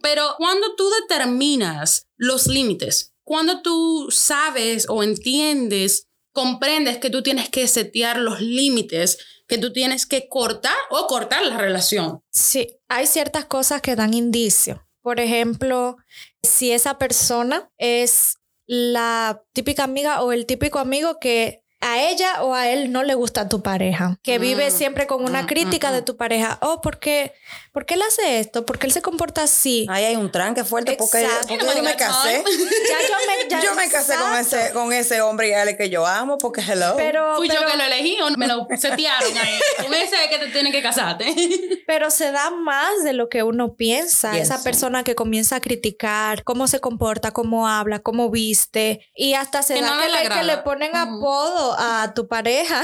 Pero 0.02 0.34
cuando 0.36 0.74
tú 0.76 0.90
determinas 1.00 2.06
los 2.18 2.46
límites, 2.46 3.14
cuando 3.24 3.62
tú 3.62 4.08
sabes 4.10 4.86
o 4.90 5.02
entiendes, 5.02 6.06
comprendes 6.32 6.98
que 6.98 7.10
tú 7.10 7.22
tienes 7.22 7.48
que 7.48 7.66
setear 7.68 8.18
los 8.18 8.40
límites, 8.40 9.18
que 9.46 9.58
tú 9.58 9.72
tienes 9.72 10.06
que 10.06 10.28
cortar 10.28 10.76
o 10.90 11.06
cortar 11.06 11.44
la 11.44 11.58
relación. 11.58 12.22
Sí, 12.30 12.78
hay 12.88 13.06
ciertas 13.06 13.44
cosas 13.44 13.82
que 13.82 13.96
dan 13.96 14.14
indicio. 14.14 14.86
Por 15.02 15.20
ejemplo, 15.20 15.96
si 16.42 16.70
esa 16.72 16.98
persona 16.98 17.70
es 17.76 18.38
la 18.66 19.42
típica 19.52 19.84
amiga 19.84 20.22
o 20.22 20.32
el 20.32 20.46
típico 20.46 20.78
amigo 20.78 21.18
que 21.20 21.62
a 21.82 22.00
ella 22.00 22.44
o 22.44 22.54
a 22.54 22.68
él 22.68 22.92
no 22.92 23.02
le 23.02 23.14
gusta 23.14 23.48
tu 23.48 23.60
pareja, 23.60 24.18
que 24.22 24.38
vive 24.38 24.68
Mm, 24.68 24.72
siempre 24.72 25.06
con 25.08 25.24
una 25.24 25.42
mm, 25.42 25.46
crítica 25.46 25.90
mm, 25.90 25.94
de 25.94 26.02
tu 26.02 26.16
pareja. 26.16 26.58
Oh, 26.62 26.80
¿por 26.80 27.00
qué? 27.00 27.32
¿Por 27.72 27.86
qué 27.86 27.94
él 27.94 28.02
hace 28.06 28.38
esto? 28.38 28.66
¿Por 28.66 28.78
qué 28.78 28.86
él 28.86 28.92
se 28.92 29.00
comporta 29.00 29.44
así? 29.44 29.86
Ahí 29.88 30.04
hay 30.04 30.16
un 30.16 30.30
tranque 30.30 30.62
fuerte 30.62 30.94
porque, 30.98 31.26
yo 31.48 31.82
me 31.82 31.96
casé. 31.96 32.44
Ya 32.44 33.08
yo 33.08 33.14
me, 33.26 33.48
ya- 33.48 33.62
yo 33.64 33.74
me 33.74 33.88
casé 33.88 34.14
con 34.16 34.34
ese, 34.36 34.70
con 34.74 34.92
ese 34.92 35.22
hombre 35.22 35.48
y 35.48 35.52
él 35.52 35.74
que 35.78 35.88
yo 35.88 36.06
amo 36.06 36.36
porque 36.36 36.60
hello. 36.60 36.92
Pero, 36.98 37.36
Fui 37.36 37.48
yo 37.48 37.64
que 37.66 37.76
lo 37.78 37.82
elegí 37.84 38.20
o 38.20 38.30
me 38.36 38.46
lo 38.46 38.66
setearon 38.78 39.38
ahí. 39.38 39.58
Con 39.82 39.94
ese 39.94 40.16
es 40.22 40.28
que 40.30 40.38
te 40.38 40.48
tienen 40.48 40.70
que 40.70 40.82
casarte. 40.82 41.34
pero 41.86 42.10
se 42.10 42.30
da 42.30 42.50
más 42.50 43.04
de 43.04 43.14
lo 43.14 43.30
que 43.30 43.42
uno 43.42 43.74
piensa. 43.74 44.32
Yes. 44.32 44.42
Esa 44.50 44.62
persona 44.62 45.02
que 45.02 45.14
comienza 45.14 45.56
a 45.56 45.60
criticar 45.60 46.44
cómo 46.44 46.66
se 46.68 46.78
comporta, 46.80 47.30
cómo 47.30 47.68
habla, 47.68 48.00
cómo 48.00 48.28
viste. 48.30 49.08
Y 49.16 49.32
hasta 49.32 49.62
se 49.62 49.74
Que 49.74 49.80
da 49.80 49.86
nada 49.96 50.02
que 50.06 50.12
le 50.24 50.28
que 50.28 50.42
le 50.42 50.58
ponen 50.58 50.94
apodo 50.94 51.74
a 51.78 52.12
tu 52.14 52.28
pareja. 52.28 52.82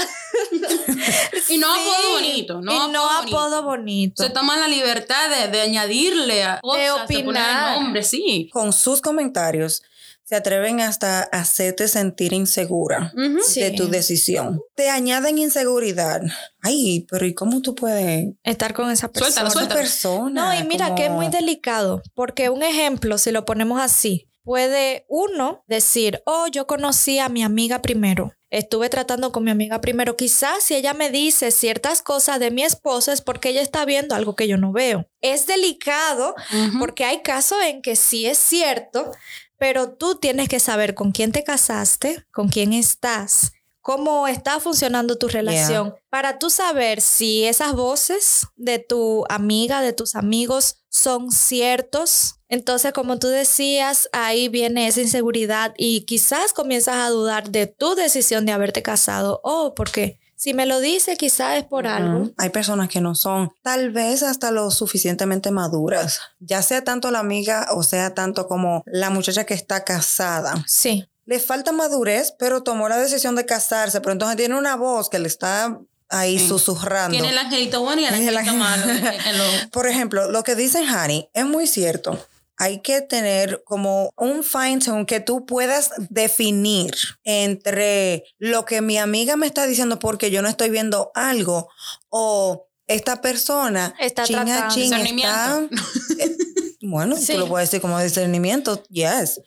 y 1.49 1.57
no 1.59 1.67
Sí. 1.75 1.81
apodo 1.81 2.13
bonito, 2.15 2.61
no 2.61 2.71
y 2.71 2.75
apodo 2.75 2.91
no 2.91 3.07
bonito. 3.19 3.37
apodo 3.37 3.63
bonito. 3.63 4.23
Se 4.23 4.29
toman 4.31 4.59
la 4.59 4.67
libertad 4.79 5.29
de, 5.29 5.47
de 5.49 5.61
añadirle 5.61 6.43
a 6.43 6.59
cosas, 6.61 6.81
de, 6.81 6.91
opinar. 6.91 7.79
nombre, 7.79 8.03
sí. 8.03 8.49
con 8.51 8.73
sus 8.73 9.01
comentarios 9.01 9.81
se 10.23 10.35
atreven 10.35 10.79
hasta 10.79 11.21
a 11.21 11.39
hacerte 11.39 11.87
sentir 11.87 12.33
insegura 12.33 13.11
de 13.15 13.71
tu 13.71 13.87
decisión. 13.89 14.61
Te 14.75 14.87
añaden 14.87 15.39
inseguridad. 15.39 16.21
Ay, 16.61 17.07
pero 17.09 17.25
¿y 17.25 17.33
cómo 17.33 17.61
tú 17.63 17.73
puedes? 17.73 18.27
Estar 18.43 18.75
con 18.75 18.91
esa 18.91 19.11
persona. 19.11 19.31
Suéltalo, 19.31 19.47
Esa 19.47 19.57
suéltalo. 19.57 19.79
persona. 19.81 20.53
No, 20.53 20.59
y 20.59 20.67
mira 20.67 20.93
que 20.93 21.05
es 21.05 21.11
muy 21.11 21.29
delicado, 21.29 22.03
porque 22.13 22.49
un 22.49 22.61
ejemplo, 22.61 23.17
si 23.17 23.31
lo 23.31 23.43
ponemos 23.43 23.81
así, 23.81 24.29
puede 24.43 25.03
uno 25.09 25.63
decir, 25.67 26.21
oh, 26.27 26.45
yo 26.47 26.67
conocí 26.67 27.17
a 27.17 27.27
mi 27.29 27.41
amiga 27.43 27.81
primero. 27.81 28.31
Estuve 28.51 28.89
tratando 28.89 29.31
con 29.31 29.43
mi 29.43 29.51
amiga 29.51 29.79
primero. 29.79 30.17
Quizás 30.17 30.63
si 30.63 30.75
ella 30.75 30.93
me 30.93 31.11
dice 31.11 31.51
ciertas 31.51 32.01
cosas 32.01 32.39
de 32.39 32.51
mi 32.51 32.63
esposa 32.63 33.13
es 33.13 33.21
porque 33.21 33.49
ella 33.49 33.61
está 33.61 33.85
viendo 33.85 34.15
algo 34.15 34.35
que 34.35 34.47
yo 34.47 34.57
no 34.57 34.71
veo. 34.71 35.07
Es 35.21 35.45
delicado 35.45 36.35
porque 36.79 37.05
hay 37.05 37.21
casos 37.21 37.59
en 37.63 37.81
que 37.81 37.95
sí 37.95 38.25
es 38.25 38.37
cierto, 38.37 39.11
pero 39.57 39.93
tú 39.93 40.15
tienes 40.15 40.49
que 40.49 40.59
saber 40.59 40.95
con 40.95 41.11
quién 41.11 41.31
te 41.31 41.43
casaste, 41.43 42.25
con 42.31 42.49
quién 42.49 42.73
estás, 42.73 43.51
cómo 43.89 44.27
está 44.27 44.59
funcionando 44.59 45.17
tu 45.17 45.27
relación, 45.27 45.95
para 46.11 46.37
tú 46.37 46.51
saber 46.51 47.01
si 47.01 47.45
esas 47.45 47.73
voces 47.73 48.45
de 48.55 48.77
tu 48.77 49.25
amiga, 49.29 49.81
de 49.81 49.93
tus 49.93 50.13
amigos, 50.13 50.83
son 50.89 51.31
ciertos. 51.31 52.35
Entonces, 52.49 52.93
como 52.93 53.17
tú 53.17 53.29
decías, 53.29 54.07
ahí 54.13 54.47
viene 54.47 54.85
esa 54.85 55.01
inseguridad 55.01 55.73
y 55.75 56.01
quizás 56.01 56.53
comienzas 56.53 56.97
a 56.97 57.09
dudar 57.09 57.49
de 57.49 57.65
tu 57.65 57.95
decisión 57.95 58.45
de 58.45 58.51
haberte 58.51 58.83
casado. 58.83 59.41
Oh, 59.43 59.73
porque 59.73 60.19
si 60.35 60.53
me 60.53 60.67
lo 60.67 60.79
dice, 60.79 61.17
quizás 61.17 61.57
es 61.57 61.63
por 61.63 61.87
algo. 61.87 62.29
Hay 62.37 62.51
personas 62.51 62.89
que 62.89 63.01
no 63.01 63.15
son, 63.15 63.51
tal 63.63 63.91
vez 63.91 64.21
hasta 64.21 64.51
lo 64.51 64.69
suficientemente 64.69 65.49
maduras, 65.49 66.21
ya 66.39 66.61
sea 66.61 66.83
tanto 66.83 67.09
la 67.09 67.19
amiga 67.19 67.67
o 67.73 67.81
sea 67.81 68.13
tanto 68.13 68.47
como 68.47 68.83
la 68.85 69.09
muchacha 69.09 69.45
que 69.45 69.55
está 69.55 69.83
casada. 69.83 70.63
Sí. 70.67 71.08
Le 71.29 71.39
falta 71.39 71.71
madurez, 71.71 72.33
pero 72.39 72.63
tomó 72.63 72.89
la 72.89 72.97
decisión 72.97 73.35
de 73.35 73.45
casarse, 73.45 74.01
pero 74.01 74.13
entonces 74.13 74.35
tiene 74.37 74.55
una 74.57 74.75
voz 74.75 75.09
que 75.09 75.19
le 75.19 75.27
está 75.27 75.79
ahí 76.09 76.39
Sí. 76.39 76.47
susurrando. 76.47 77.11
Tiene 77.11 77.29
el 77.29 77.37
angelito 77.37 77.81
bueno 77.81 78.01
y 78.01 78.05
el 78.05 78.15
el 78.15 78.35
angelito 78.35 78.55
malo. 78.55 78.89
en 78.91 79.37
lo- 79.37 79.43
Por 79.71 79.85
ejemplo, 79.87 80.31
lo 80.31 80.41
que 80.43 80.55
dice 80.55 80.79
Hani 80.83 81.29
es 81.35 81.45
muy 81.45 81.67
cierto. 81.67 82.17
Hay 82.57 82.81
que 82.81 83.01
tener 83.01 83.61
como 83.63 84.11
un 84.17 84.43
fine 84.43 84.79
tune 84.79 85.05
que 85.05 85.19
tú 85.19 85.45
puedas 85.45 85.91
definir 86.09 86.93
entre 87.23 88.23
lo 88.39 88.65
que 88.65 88.81
mi 88.81 88.97
amiga 88.97 89.35
me 89.37 89.45
está 89.45 89.67
diciendo 89.67 89.99
porque 89.99 90.31
yo 90.31 90.41
no 90.41 90.49
estoy 90.49 90.69
viendo 90.71 91.11
algo 91.13 91.69
o 92.09 92.65
esta 92.87 93.21
persona 93.21 93.93
Está 93.99 94.23
chin 94.23 94.37
a 94.39 94.45
tratando. 94.45 94.73
chin, 94.73 94.83
está- 94.85 94.97
Discernimiento. 94.97 95.75
eh, 96.19 96.35
bueno, 96.81 97.15
Sí. 97.17 97.33
tú 97.33 97.39
lo 97.39 97.47
puedes 97.47 97.69
decir 97.69 97.81
como 97.81 97.99
discernimiento, 97.99 98.83
yes. 98.89 99.39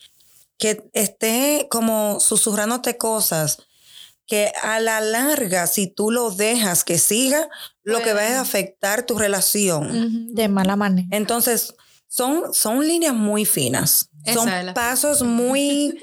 Que 0.58 0.88
esté 0.92 1.66
como 1.70 2.20
susurrándote 2.20 2.96
cosas 2.98 3.58
que 4.26 4.52
a 4.62 4.80
la 4.80 5.00
larga, 5.00 5.66
si 5.66 5.88
tú 5.88 6.10
lo 6.10 6.30
dejas 6.30 6.84
que 6.84 6.98
siga, 6.98 7.48
lo 7.82 8.02
que 8.02 8.14
va 8.14 8.26
es 8.26 8.36
afectar 8.36 9.04
tu 9.04 9.18
relación. 9.18 10.32
De 10.34 10.48
mala 10.48 10.76
manera. 10.76 11.08
Entonces, 11.10 11.74
son, 12.06 12.54
son 12.54 12.86
líneas 12.86 13.14
muy 13.14 13.44
finas. 13.44 14.08
Esa 14.24 14.34
son 14.40 14.74
pasos 14.74 15.22
muy 15.22 16.02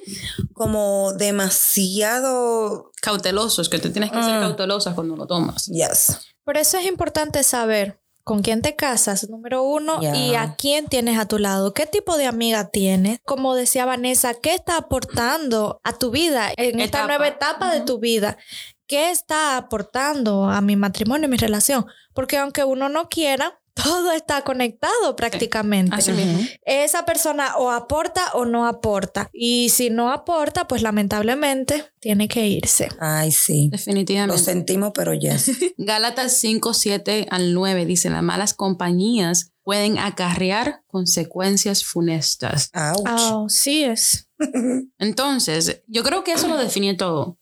como 0.53 1.13
demasiado... 1.13 2.91
Cautelosos, 3.01 3.69
que 3.69 3.79
te 3.79 3.89
tienes 3.89 4.11
que 4.11 4.21
ser 4.21 4.35
Mm. 4.37 4.41
cautelosa 4.41 4.93
cuando 4.93 5.15
lo 5.15 5.25
tomas. 5.25 5.65
Yes. 5.67 6.17
Por 6.43 6.57
eso 6.57 6.77
es 6.77 6.85
importante 6.85 7.43
saber 7.43 8.01
con 8.29 8.43
quién 8.43 8.61
te 8.61 8.75
casas, 8.75 9.27
número 9.27 9.63
uno, 9.63 9.99
y 10.03 10.35
a 10.35 10.53
quién 10.55 10.85
tienes 10.85 11.17
a 11.17 11.27
tu 11.27 11.39
lado, 11.39 11.73
qué 11.73 11.87
tipo 11.87 12.15
de 12.15 12.27
amiga 12.27 12.69
tienes. 12.69 13.17
Como 13.25 13.55
decía 13.55 13.87
Vanessa, 13.87 14.35
¿qué 14.35 14.53
está 14.53 14.77
aportando 14.77 15.81
a 15.83 15.97
tu 15.97 16.11
vida 16.11 16.51
en 16.55 16.79
esta 16.79 16.99
Etapa. 16.99 17.07
nueva 17.07 17.27
etapa 17.27 17.73
de 17.73 17.81
tu 17.81 17.97
vida? 17.97 18.37
¿Qué 18.85 19.09
está 19.09 19.57
aportando 19.57 20.43
a 20.43 20.61
mi 20.61 20.75
matrimonio, 20.75 21.25
a 21.25 21.29
mi 21.31 21.37
relación? 21.37 21.87
Porque 22.13 22.37
aunque 22.37 22.63
uno 22.63 22.87
no 22.87 23.09
quiera, 23.09 23.58
todo 23.83 24.11
está 24.11 24.43
conectado 24.43 25.15
prácticamente. 25.15 25.95
Así 25.95 26.11
mismo. 26.11 26.39
Esa 26.65 27.05
persona 27.05 27.55
o 27.57 27.71
aporta 27.71 28.31
o 28.33 28.45
no 28.45 28.67
aporta. 28.67 29.29
Y 29.33 29.69
si 29.69 29.89
no 29.89 30.11
aporta, 30.11 30.67
pues 30.67 30.81
lamentablemente 30.81 31.85
tiene 31.99 32.27
que 32.27 32.47
irse. 32.47 32.89
Ay, 32.99 33.31
sí. 33.31 33.65
Lo 33.65 33.77
Definitivamente. 33.77 34.43
sentimos, 34.43 34.91
pero 34.93 35.13
yes. 35.13 35.51
Gálatas 35.77 36.37
5, 36.37 36.73
7 36.73 37.27
al 37.29 37.53
9 37.53 37.85
dice, 37.85 38.09
las 38.09 38.23
malas 38.23 38.53
compañías 38.53 39.51
pueden 39.63 39.99
acarrear 39.99 40.81
consecuencias 40.87 41.83
funestas. 41.83 42.71
Ouch. 42.73 43.03
Ah, 43.05 43.45
sí 43.49 43.83
es. 43.83 44.27
Entonces, 44.97 45.83
yo 45.87 46.03
creo 46.03 46.23
que 46.23 46.33
eso 46.33 46.47
lo 46.47 46.57
define 46.57 46.95
todo. 46.95 47.37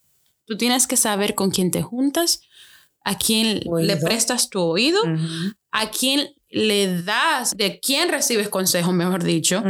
Tú 0.45 0.57
tienes 0.57 0.87
que 0.87 0.97
saber 0.97 1.35
con 1.35 1.51
quién 1.51 1.71
te 1.71 1.81
juntas, 1.81 2.41
a 3.03 3.17
quién 3.17 3.61
le 3.79 3.97
prestas 3.97 4.49
tu 4.49 4.59
oído. 4.59 5.01
A 5.81 5.89
quién 5.89 6.29
le 6.49 7.01
das, 7.03 7.55
de 7.55 7.79
quién 7.79 8.09
recibes 8.09 8.49
consejos, 8.49 8.93
mejor 8.93 9.23
dicho, 9.23 9.63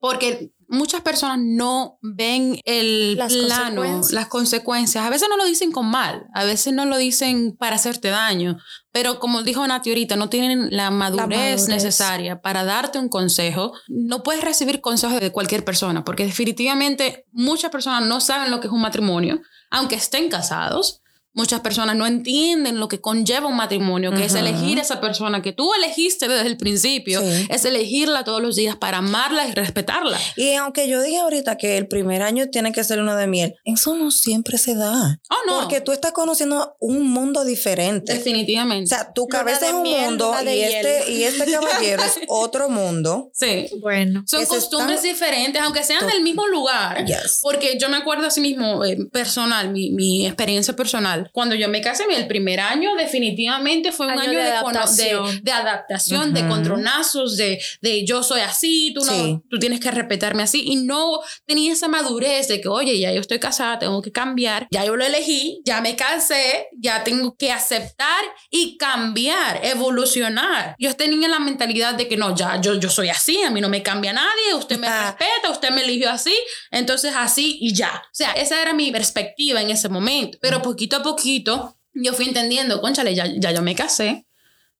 porque 0.00 0.52
muchas 0.68 1.00
personas 1.00 1.38
no 1.40 1.98
ven 2.02 2.60
el 2.64 3.16
Las 3.16 3.32
plano, 3.34 3.76
consecuencias. 3.82 4.12
las 4.12 4.26
consecuencias. 4.28 5.04
A 5.06 5.10
veces 5.10 5.28
no 5.30 5.36
lo 5.36 5.44
dicen 5.44 5.72
con 5.72 5.86
mal, 5.90 6.26
a 6.34 6.44
veces 6.44 6.72
no 6.72 6.84
lo 6.84 6.98
dicen 6.98 7.56
para 7.58 7.76
hacerte 7.76 8.08
daño, 8.08 8.58
pero 8.92 9.18
como 9.18 9.42
dijo 9.42 9.66
Nati 9.66 9.90
ahorita, 9.90 10.14
no 10.16 10.28
tienen 10.28 10.68
la 10.70 10.90
madurez, 10.90 11.28
madurez. 11.28 11.68
necesaria 11.68 12.40
para 12.40 12.64
darte 12.64 12.98
un 12.98 13.08
consejo. 13.08 13.72
No 13.88 14.22
puedes 14.22 14.44
recibir 14.44 14.80
consejos 14.80 15.20
de 15.20 15.32
cualquier 15.32 15.64
persona, 15.64 16.04
porque 16.04 16.26
definitivamente 16.26 17.24
muchas 17.32 17.70
personas 17.70 18.06
no 18.06 18.20
saben 18.20 18.50
lo 18.50 18.60
que 18.60 18.66
es 18.68 18.72
un 18.72 18.82
matrimonio, 18.82 19.40
aunque 19.70 19.96
estén 19.96 20.28
casados. 20.28 21.02
Muchas 21.38 21.60
personas 21.60 21.94
no 21.94 22.04
entienden 22.04 22.80
lo 22.80 22.88
que 22.88 23.00
conlleva 23.00 23.46
un 23.46 23.54
matrimonio, 23.54 24.10
que 24.12 24.24
es 24.24 24.34
elegir 24.34 24.80
a 24.80 24.82
esa 24.82 25.00
persona 25.00 25.40
que 25.40 25.52
tú 25.52 25.72
elegiste 25.72 26.26
desde 26.26 26.48
el 26.48 26.56
principio, 26.56 27.22
es 27.22 27.64
elegirla 27.64 28.24
todos 28.24 28.42
los 28.42 28.56
días 28.56 28.74
para 28.74 28.98
amarla 28.98 29.46
y 29.46 29.52
respetarla. 29.52 30.18
Y 30.34 30.54
aunque 30.54 30.88
yo 30.88 31.00
dije 31.00 31.18
ahorita 31.18 31.56
que 31.56 31.78
el 31.78 31.86
primer 31.86 32.22
año 32.22 32.48
tiene 32.50 32.72
que 32.72 32.82
ser 32.82 33.00
uno 33.00 33.14
de 33.14 33.28
miel, 33.28 33.54
eso 33.64 33.94
no 33.94 34.10
siempre 34.10 34.58
se 34.58 34.74
da. 34.74 35.20
Oh, 35.30 35.36
no. 35.46 35.60
Porque 35.60 35.80
tú 35.80 35.92
estás 35.92 36.10
conociendo 36.10 36.74
un 36.80 37.08
mundo 37.08 37.44
diferente. 37.44 38.14
Definitivamente. 38.14 38.92
O 38.92 38.98
sea, 38.98 39.12
tu 39.12 39.28
cabeza 39.28 39.68
es 39.68 39.74
un 39.74 39.84
mundo 39.84 40.34
y 40.42 40.48
este, 40.48 41.12
y 41.12 41.22
este 41.22 41.52
caballero 41.52 42.02
es 42.02 42.18
otro 42.26 42.68
mundo. 42.68 43.30
Sí. 43.32 43.68
Bueno. 43.80 44.24
Son 44.26 44.44
costumbres 44.46 45.02
diferentes, 45.02 45.62
aunque 45.62 45.84
sean 45.84 46.04
del 46.08 46.20
mismo 46.20 46.48
lugar. 46.48 47.04
Porque 47.42 47.78
yo 47.80 47.88
me 47.88 47.96
acuerdo 47.96 48.26
así 48.26 48.40
mismo, 48.40 48.84
eh, 48.84 48.98
personal, 49.12 49.70
mi, 49.70 49.92
mi 49.92 50.26
experiencia 50.26 50.74
personal 50.74 51.27
cuando 51.32 51.54
yo 51.54 51.68
me 51.68 51.80
casé, 51.80 52.04
el 52.08 52.26
primer 52.26 52.60
año 52.60 52.94
definitivamente 52.96 53.92
fue 53.92 54.06
un 54.06 54.18
año, 54.18 54.38
de, 54.38 54.42
adaptación, 54.42 55.40
de, 55.42 55.52
adaptación, 55.52 56.34
de 56.34 56.46
contronazos, 56.46 57.36
de, 57.36 57.60
de 57.80 58.04
yo 58.04 58.22
soy 58.22 58.40
así, 58.40 58.92
tú 58.94 59.04
no, 59.04 59.42
tú 59.48 59.58
tienes 59.58 59.80
que 59.80 59.90
respetarme 59.90 60.42
así. 60.42 60.62
Y 60.64 60.76
no 60.76 61.20
tenía 61.46 61.72
esa 61.72 61.88
madurez 61.88 62.48
de 62.48 62.60
que, 62.60 62.68
oye, 62.68 62.98
ya 62.98 63.12
yo 63.12 63.20
estoy 63.20 63.38
casada, 63.38 63.78
tengo 63.78 64.00
que 64.02 64.12
cambiar, 64.12 64.66
ya 64.70 64.84
yo 64.84 64.96
lo 64.96 65.04
elegí, 65.04 65.60
ya 65.64 65.80
me 65.80 65.96
casé, 65.96 66.68
ya 66.76 67.04
tengo 67.04 67.36
que 67.36 67.52
aceptar 67.52 68.24
y 68.50 68.76
cambiar, 68.78 69.64
evolucionar. 69.64 70.74
Yo 70.78 70.94
tenía 70.94 71.28
la 71.28 71.38
mentalidad 71.38 71.94
de 71.94 72.08
que 72.08 72.16
no, 72.16 72.34
ya 72.34 72.60
yo, 72.60 72.74
yo 72.74 72.90
soy 72.90 73.08
así, 73.08 73.42
a 73.42 73.50
mí 73.50 73.60
no 73.60 73.68
me 73.68 73.82
cambia 73.82 74.12
nadie, 74.12 74.54
usted 74.54 74.78
me 74.78 74.88
respeta, 74.88 75.50
usted 75.50 75.70
me 75.70 75.82
eligió 75.82 76.10
así, 76.10 76.34
entonces 76.70 77.12
así 77.16 77.58
y 77.60 77.74
ya. 77.74 78.02
O 78.04 78.14
sea, 78.14 78.32
esa 78.32 78.60
era 78.60 78.72
mi 78.72 78.90
perspectiva 78.90 79.60
en 79.60 79.70
ese 79.70 79.88
momento. 79.88 80.38
Pero 80.40 80.62
poquito 80.62 80.96
a 80.96 81.02
poco 81.02 81.17
poquito, 81.18 81.76
yo 81.92 82.12
fui 82.12 82.26
entendiendo, 82.26 82.80
conchale, 82.80 83.14
ya, 83.14 83.26
ya 83.26 83.52
yo 83.52 83.62
me 83.62 83.74
casé. 83.74 84.26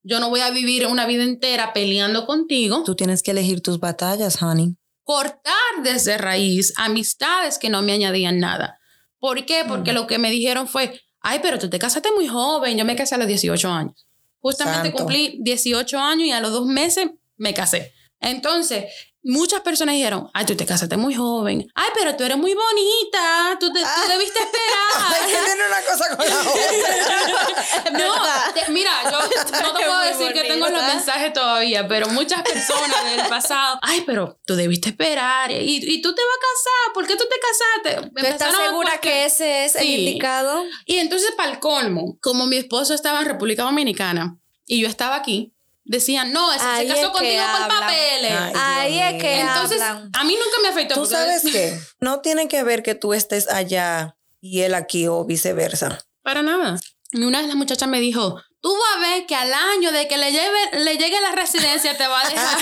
Yo 0.01 0.19
no 0.19 0.29
voy 0.29 0.39
a 0.39 0.49
vivir 0.49 0.87
una 0.87 1.05
vida 1.05 1.23
entera 1.23 1.73
peleando 1.73 2.25
contigo. 2.25 2.83
Tú 2.85 2.95
tienes 2.95 3.21
que 3.21 3.31
elegir 3.31 3.61
tus 3.61 3.79
batallas, 3.79 4.41
honey. 4.41 4.75
Cortar 5.03 5.83
desde 5.83 6.17
raíz 6.17 6.73
amistades 6.77 7.57
que 7.57 7.69
no 7.69 7.81
me 7.81 7.93
añadían 7.93 8.39
nada. 8.39 8.79
¿Por 9.19 9.45
qué? 9.45 9.65
Porque 9.67 9.91
mm. 9.91 9.95
lo 9.95 10.07
que 10.07 10.17
me 10.17 10.31
dijeron 10.31 10.67
fue, 10.67 11.01
ay, 11.19 11.39
pero 11.41 11.59
tú 11.59 11.69
te 11.69 11.79
casaste 11.79 12.11
muy 12.13 12.27
joven. 12.27 12.77
Yo 12.77 12.85
me 12.85 12.95
casé 12.95 13.15
a 13.15 13.17
los 13.17 13.27
18 13.27 13.69
años. 13.69 14.07
Justamente 14.39 14.93
cumplí 14.93 15.37
18 15.41 15.99
años 15.99 16.27
y 16.27 16.31
a 16.31 16.39
los 16.39 16.51
dos 16.51 16.65
meses 16.65 17.09
me 17.35 17.53
casé. 17.53 17.93
Entonces, 18.21 18.85
muchas 19.29 19.61
personas 19.61 19.95
dijeron, 19.95 20.29
ay, 20.33 20.45
tú 20.45 20.55
te 20.55 20.65
casaste 20.65 20.97
muy 20.97 21.13
joven. 21.13 21.71
Ay, 21.75 21.89
pero 21.95 22.15
tú 22.15 22.23
eres 22.23 22.37
muy 22.37 22.53
bonita. 22.53 23.57
Tú, 23.59 23.71
te, 23.71 23.79
tú 23.79 24.09
debiste 24.09 24.39
esperar. 24.43 25.45
tiene 25.45 25.67
una 25.67 25.81
cosa 25.83 26.17
con 26.17 26.27
la 26.27 26.39
otra. 26.39 27.91
no, 28.67 28.73
mira, 28.73 28.91
yo 29.03 29.61
no 29.61 29.73
te 29.77 29.85
puedo 29.85 30.01
decir 30.01 30.33
que 30.33 30.43
tengo 30.47 30.67
los 30.67 30.81
mensajes 30.81 31.31
todavía, 31.33 31.87
pero 31.87 32.07
muchas 32.09 32.41
personas 32.41 33.05
del 33.05 33.27
pasado, 33.27 33.79
ay, 33.81 34.03
pero 34.05 34.39
tú 34.45 34.55
debiste 34.55 34.89
esperar. 34.89 35.51
Y, 35.51 35.79
y 35.81 36.01
tú 36.01 36.13
te 36.13 36.21
vas 36.21 36.35
a 36.35 36.41
casar. 36.41 36.93
¿Por 36.93 37.07
qué 37.07 37.15
tú 37.15 37.23
te 37.29 37.93
casaste? 37.93 38.27
¿Estás 38.27 38.55
segura 38.57 38.99
que 38.99 39.25
ese 39.25 39.65
es 39.65 39.75
el 39.75 39.87
indicado? 39.87 40.63
Y 40.85 40.97
entonces, 40.97 41.31
para 41.37 41.51
el 41.51 41.59
colmo, 41.59 42.17
como 42.21 42.47
mi 42.47 42.57
esposo 42.57 42.93
estaba 42.93 43.19
en 43.19 43.25
República 43.25 43.63
Dominicana 43.63 44.37
y 44.65 44.81
yo 44.81 44.87
estaba 44.87 45.15
aquí, 45.15 45.53
decían, 45.89 46.31
no, 46.31 46.51
se 46.53 46.87
casó 46.87 47.11
contigo 47.11 47.41
por 47.57 47.67
papeles. 47.67 48.31
Ahí 48.55 48.99
es 48.99 49.21
que 49.21 49.39
Entonces, 49.41 49.81
a 49.81 50.23
mí 50.23 50.35
nunca 50.35 50.61
me 50.61 50.67
afectó. 50.69 50.93
¿Tú 50.95 51.05
sabes 51.05 51.41
qué? 51.51 51.77
No 51.99 52.21
tiene 52.21 52.47
que 52.47 52.63
ver 52.63 52.83
que 52.83 52.95
tú 52.95 53.13
estés 53.13 53.49
allá 53.49 54.15
y 54.39 54.61
él 54.61 54.75
aquí 54.75 55.07
o 55.07 55.25
viceversa. 55.25 55.99
Para 56.21 56.43
nada. 56.43 56.79
Y 57.11 57.23
una 57.23 57.41
de 57.41 57.47
las 57.47 57.55
muchachas 57.55 57.89
me 57.89 57.99
dijo, 57.99 58.39
tú 58.61 58.75
vas 58.75 58.97
a 58.97 59.09
ver 59.09 59.25
que 59.25 59.35
al 59.35 59.53
año 59.53 59.91
de 59.91 60.07
que 60.07 60.17
le, 60.17 60.31
lleve, 60.31 60.59
le 60.73 60.97
llegue 60.97 61.19
la 61.21 61.31
residencia 61.31 61.97
te 61.97 62.07
va 62.07 62.21
a 62.21 62.29
dejar. 62.29 62.57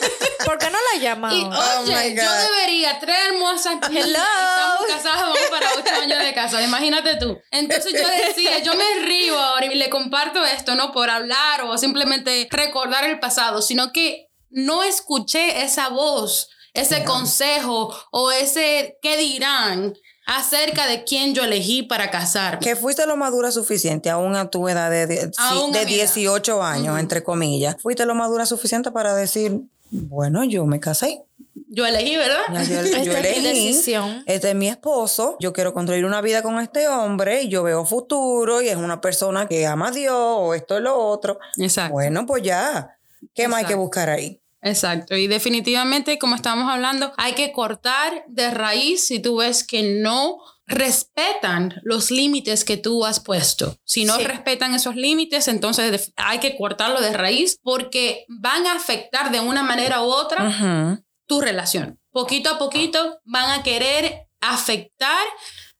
¿Por 0.44 0.58
qué 0.58 0.70
no 0.70 0.78
la 0.92 1.00
llamas? 1.00 1.34
Y 1.34 1.42
oh 1.44 1.80
oye, 1.82 2.14
yo 2.14 2.32
debería, 2.32 2.98
tres 2.98 3.16
hermosas. 3.28 3.76
Hello. 3.90 4.18
Estamos 4.18 4.86
casados, 4.88 5.34
vamos 5.34 5.50
para 5.50 5.70
ocho 5.74 6.02
años 6.02 6.18
de 6.18 6.34
casa. 6.34 6.62
Imagínate 6.62 7.16
tú. 7.16 7.38
Entonces 7.50 7.92
yo 7.92 8.08
decía, 8.08 8.58
yo 8.60 8.74
me 8.74 9.06
río 9.06 9.38
ahora 9.38 9.66
y 9.66 9.74
le 9.74 9.90
comparto 9.90 10.44
esto, 10.44 10.74
no 10.74 10.92
por 10.92 11.10
hablar 11.10 11.62
o 11.62 11.76
simplemente 11.78 12.48
recordar 12.50 13.04
el 13.04 13.20
pasado, 13.20 13.62
sino 13.62 13.92
que 13.92 14.28
no 14.50 14.82
escuché 14.82 15.62
esa 15.62 15.88
voz, 15.88 16.48
ese 16.74 17.04
consejo 17.04 17.94
o 18.10 18.32
ese 18.32 18.98
qué 19.02 19.16
dirán 19.16 19.94
acerca 20.26 20.86
de 20.86 21.04
quién 21.04 21.34
yo 21.34 21.44
elegí 21.44 21.82
para 21.82 22.10
casarme. 22.10 22.60
Que 22.60 22.76
fuiste 22.76 23.06
lo 23.06 23.16
madura 23.16 23.50
suficiente, 23.50 24.10
aún 24.10 24.36
a 24.36 24.50
tu 24.50 24.68
edad 24.68 24.90
de, 24.90 25.06
de, 25.06 25.30
18 25.86 26.62
años, 26.62 26.98
entre 26.98 27.22
comillas. 27.22 27.76
Fuiste 27.80 28.06
lo 28.06 28.14
madura 28.14 28.46
suficiente 28.46 28.90
para 28.90 29.14
decir, 29.14 29.60
bueno, 29.90 30.44
yo 30.44 30.64
me 30.66 30.80
casé. 30.80 31.22
Yo 31.68 31.86
elegí, 31.86 32.16
¿verdad? 32.16 32.42
yo, 32.48 32.80
elegí. 33.16 33.42
decisión. 33.42 34.22
Este 34.26 34.50
es 34.50 34.54
mi 34.54 34.68
esposo. 34.68 35.36
Yo 35.40 35.52
quiero 35.52 35.74
construir 35.74 36.04
una 36.04 36.20
vida 36.20 36.42
con 36.42 36.60
este 36.60 36.88
hombre. 36.88 37.42
Y 37.42 37.48
yo 37.48 37.62
veo 37.62 37.84
futuro 37.84 38.62
y 38.62 38.68
es 38.68 38.76
una 38.76 39.00
persona 39.00 39.48
que 39.48 39.66
ama 39.66 39.88
a 39.88 39.90
Dios 39.90 40.14
o 40.16 40.54
esto 40.54 40.78
y 40.78 40.82
lo 40.82 40.96
otro. 40.96 41.38
Exacto. 41.58 41.92
Bueno, 41.92 42.26
pues 42.26 42.42
ya. 42.42 42.96
¿Qué 43.34 43.48
más 43.48 43.60
hay 43.60 43.64
que 43.66 43.74
buscar 43.74 44.10
ahí? 44.10 44.41
Exacto. 44.62 45.16
Y 45.16 45.26
definitivamente, 45.26 46.18
como 46.18 46.36
estamos 46.36 46.70
hablando, 46.70 47.12
hay 47.16 47.32
que 47.32 47.52
cortar 47.52 48.24
de 48.28 48.50
raíz 48.50 49.04
si 49.04 49.18
tú 49.18 49.38
ves 49.38 49.64
que 49.64 50.00
no 50.00 50.38
respetan 50.66 51.80
los 51.82 52.10
límites 52.10 52.64
que 52.64 52.76
tú 52.76 53.04
has 53.04 53.20
puesto. 53.20 53.76
Si 53.84 54.04
no 54.04 54.16
respetan 54.18 54.74
esos 54.74 54.94
límites, 54.94 55.48
entonces 55.48 56.12
hay 56.16 56.38
que 56.38 56.56
cortarlo 56.56 57.00
de 57.00 57.12
raíz 57.12 57.58
porque 57.62 58.24
van 58.28 58.66
a 58.66 58.74
afectar 58.74 59.32
de 59.32 59.40
una 59.40 59.62
manera 59.62 60.02
u 60.02 60.06
otra 60.06 61.02
tu 61.26 61.40
relación. 61.40 61.98
Poquito 62.10 62.50
a 62.50 62.58
poquito 62.58 63.20
van 63.24 63.58
a 63.58 63.62
querer 63.62 64.28
afectar, 64.40 65.24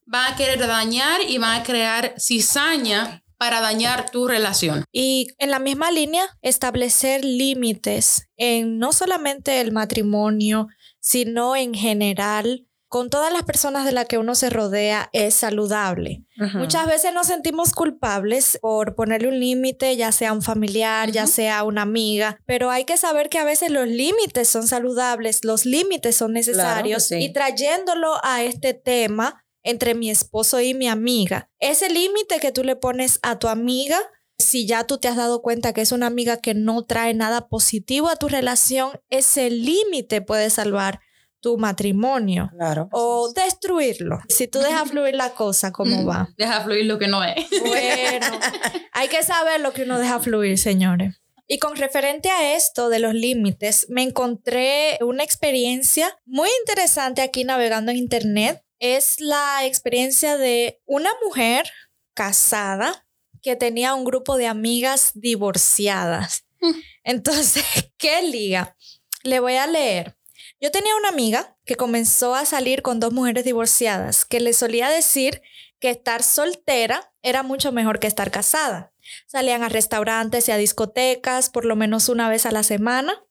van 0.06 0.32
a 0.32 0.36
querer 0.36 0.66
dañar 0.66 1.20
y 1.26 1.38
van 1.38 1.60
a 1.60 1.62
crear 1.62 2.14
cizaña 2.18 3.21
para 3.42 3.60
dañar 3.60 4.08
tu 4.08 4.28
relación. 4.28 4.84
Y 4.92 5.26
en 5.38 5.50
la 5.50 5.58
misma 5.58 5.90
línea, 5.90 6.22
establecer 6.42 7.24
límites 7.24 8.28
en 8.36 8.78
no 8.78 8.92
solamente 8.92 9.60
el 9.60 9.72
matrimonio, 9.72 10.68
sino 11.00 11.56
en 11.56 11.74
general 11.74 12.68
con 12.86 13.10
todas 13.10 13.32
las 13.32 13.42
personas 13.42 13.86
de 13.86 13.92
las 13.92 14.04
que 14.04 14.18
uno 14.18 14.34
se 14.34 14.50
rodea 14.50 15.08
es 15.14 15.34
saludable. 15.34 16.26
Muchas 16.54 16.86
veces 16.86 17.14
nos 17.14 17.26
sentimos 17.26 17.72
culpables 17.72 18.58
por 18.60 18.94
ponerle 18.94 19.28
un 19.28 19.40
límite, 19.40 19.96
ya 19.96 20.12
sea 20.12 20.32
un 20.32 20.42
familiar, 20.42 21.10
ya 21.10 21.26
sea 21.26 21.64
una 21.64 21.82
amiga, 21.82 22.38
pero 22.46 22.70
hay 22.70 22.84
que 22.84 22.96
saber 22.96 23.28
que 23.28 23.38
a 23.38 23.44
veces 23.44 23.70
los 23.70 23.88
límites 23.88 24.48
son 24.48 24.68
saludables, 24.68 25.42
los 25.42 25.64
límites 25.64 26.16
son 26.16 26.32
necesarios 26.34 27.10
y 27.10 27.32
trayéndolo 27.32 28.22
a 28.22 28.42
este 28.42 28.74
tema, 28.74 29.41
entre 29.62 29.94
mi 29.94 30.10
esposo 30.10 30.60
y 30.60 30.74
mi 30.74 30.88
amiga. 30.88 31.50
Ese 31.58 31.88
límite 31.88 32.40
que 32.40 32.52
tú 32.52 32.64
le 32.64 32.76
pones 32.76 33.18
a 33.22 33.38
tu 33.38 33.48
amiga, 33.48 33.98
si 34.38 34.66
ya 34.66 34.84
tú 34.84 34.98
te 34.98 35.08
has 35.08 35.16
dado 35.16 35.42
cuenta 35.42 35.72
que 35.72 35.80
es 35.80 35.92
una 35.92 36.06
amiga 36.06 36.38
que 36.38 36.54
no 36.54 36.84
trae 36.84 37.14
nada 37.14 37.48
positivo 37.48 38.08
a 38.08 38.16
tu 38.16 38.28
relación, 38.28 39.00
ese 39.08 39.50
límite 39.50 40.20
puede 40.22 40.50
salvar 40.50 41.00
tu 41.40 41.58
matrimonio 41.58 42.50
claro. 42.56 42.88
o 42.92 43.32
destruirlo. 43.34 44.20
Si 44.28 44.46
tú 44.46 44.60
dejas 44.60 44.90
fluir 44.90 45.16
la 45.16 45.30
cosa, 45.30 45.72
¿cómo 45.72 46.06
va? 46.06 46.28
Deja 46.38 46.62
fluir 46.62 46.86
lo 46.86 46.98
que 46.98 47.08
no 47.08 47.22
es. 47.24 47.34
Bueno, 47.64 48.26
hay 48.92 49.08
que 49.08 49.22
saber 49.24 49.60
lo 49.60 49.72
que 49.72 49.82
uno 49.82 49.98
deja 49.98 50.20
fluir, 50.20 50.56
señores. 50.56 51.20
Y 51.48 51.58
con 51.58 51.76
referente 51.76 52.30
a 52.30 52.54
esto 52.54 52.88
de 52.88 53.00
los 53.00 53.12
límites, 53.12 53.86
me 53.90 54.02
encontré 54.02 54.98
una 55.02 55.24
experiencia 55.24 56.16
muy 56.24 56.48
interesante 56.60 57.20
aquí 57.20 57.44
navegando 57.44 57.90
en 57.90 57.98
internet 57.98 58.62
es 58.82 59.20
la 59.20 59.64
experiencia 59.64 60.36
de 60.36 60.80
una 60.86 61.10
mujer 61.24 61.70
casada 62.14 63.06
que 63.40 63.54
tenía 63.54 63.94
un 63.94 64.04
grupo 64.04 64.36
de 64.36 64.48
amigas 64.48 65.12
divorciadas. 65.14 66.44
Mm. 66.60 66.72
Entonces, 67.04 67.64
¿qué 67.96 68.22
liga? 68.22 68.76
Le 69.22 69.38
voy 69.38 69.54
a 69.54 69.68
leer. 69.68 70.16
Yo 70.60 70.72
tenía 70.72 70.96
una 70.96 71.10
amiga 71.10 71.56
que 71.64 71.76
comenzó 71.76 72.34
a 72.34 72.44
salir 72.44 72.82
con 72.82 72.98
dos 72.98 73.12
mujeres 73.12 73.44
divorciadas, 73.44 74.24
que 74.24 74.40
le 74.40 74.52
solía 74.52 74.88
decir 74.88 75.42
que 75.78 75.90
estar 75.90 76.24
soltera 76.24 77.12
era 77.22 77.44
mucho 77.44 77.70
mejor 77.70 78.00
que 78.00 78.08
estar 78.08 78.32
casada. 78.32 78.92
Salían 79.26 79.62
a 79.62 79.68
restaurantes 79.68 80.48
y 80.48 80.52
a 80.52 80.56
discotecas 80.56 81.50
por 81.50 81.66
lo 81.66 81.76
menos 81.76 82.08
una 82.08 82.28
vez 82.28 82.46
a 82.46 82.50
la 82.50 82.64
semana. 82.64 83.22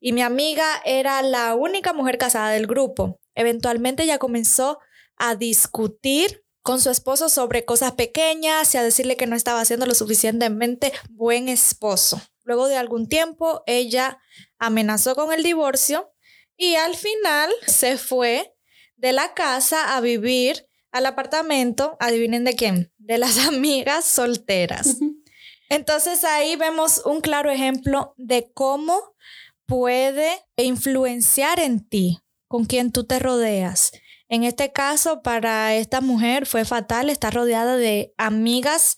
Y 0.00 0.12
mi 0.12 0.20
amiga 0.20 0.82
era 0.84 1.22
la 1.22 1.54
única 1.54 1.94
mujer 1.94 2.18
casada 2.18 2.50
del 2.50 2.66
grupo. 2.66 3.20
Eventualmente 3.34 4.04
ya 4.04 4.18
comenzó 4.18 4.80
a 5.18 5.34
discutir 5.34 6.44
con 6.62 6.80
su 6.80 6.90
esposo 6.90 7.28
sobre 7.28 7.64
cosas 7.64 7.92
pequeñas 7.92 8.74
y 8.74 8.78
a 8.78 8.82
decirle 8.82 9.16
que 9.16 9.26
no 9.26 9.36
estaba 9.36 9.60
haciendo 9.60 9.86
lo 9.86 9.94
suficientemente 9.94 10.92
buen 11.10 11.48
esposo. 11.48 12.20
Luego 12.44 12.68
de 12.68 12.76
algún 12.76 13.08
tiempo, 13.08 13.62
ella 13.66 14.20
amenazó 14.58 15.14
con 15.14 15.32
el 15.32 15.42
divorcio 15.42 16.12
y 16.56 16.74
al 16.74 16.96
final 16.96 17.50
se 17.66 17.96
fue 17.96 18.54
de 18.96 19.12
la 19.12 19.32
casa 19.34 19.96
a 19.96 20.00
vivir 20.00 20.66
al 20.90 21.06
apartamento, 21.06 21.96
adivinen 22.00 22.44
de 22.44 22.54
quién, 22.54 22.92
de 22.98 23.18
las 23.18 23.38
amigas 23.46 24.04
solteras. 24.04 24.96
Entonces 25.68 26.24
ahí 26.24 26.56
vemos 26.56 27.02
un 27.04 27.20
claro 27.20 27.50
ejemplo 27.50 28.14
de 28.16 28.50
cómo 28.52 29.14
puede 29.66 30.30
influenciar 30.56 31.60
en 31.60 31.86
ti, 31.86 32.18
con 32.46 32.64
quien 32.64 32.90
tú 32.90 33.04
te 33.04 33.18
rodeas. 33.18 33.92
En 34.28 34.44
este 34.44 34.72
caso, 34.72 35.22
para 35.22 35.74
esta 35.74 36.00
mujer 36.00 36.46
fue 36.46 36.64
fatal 36.64 37.08
estar 37.10 37.32
rodeada 37.32 37.76
de 37.76 38.12
amigas 38.18 38.96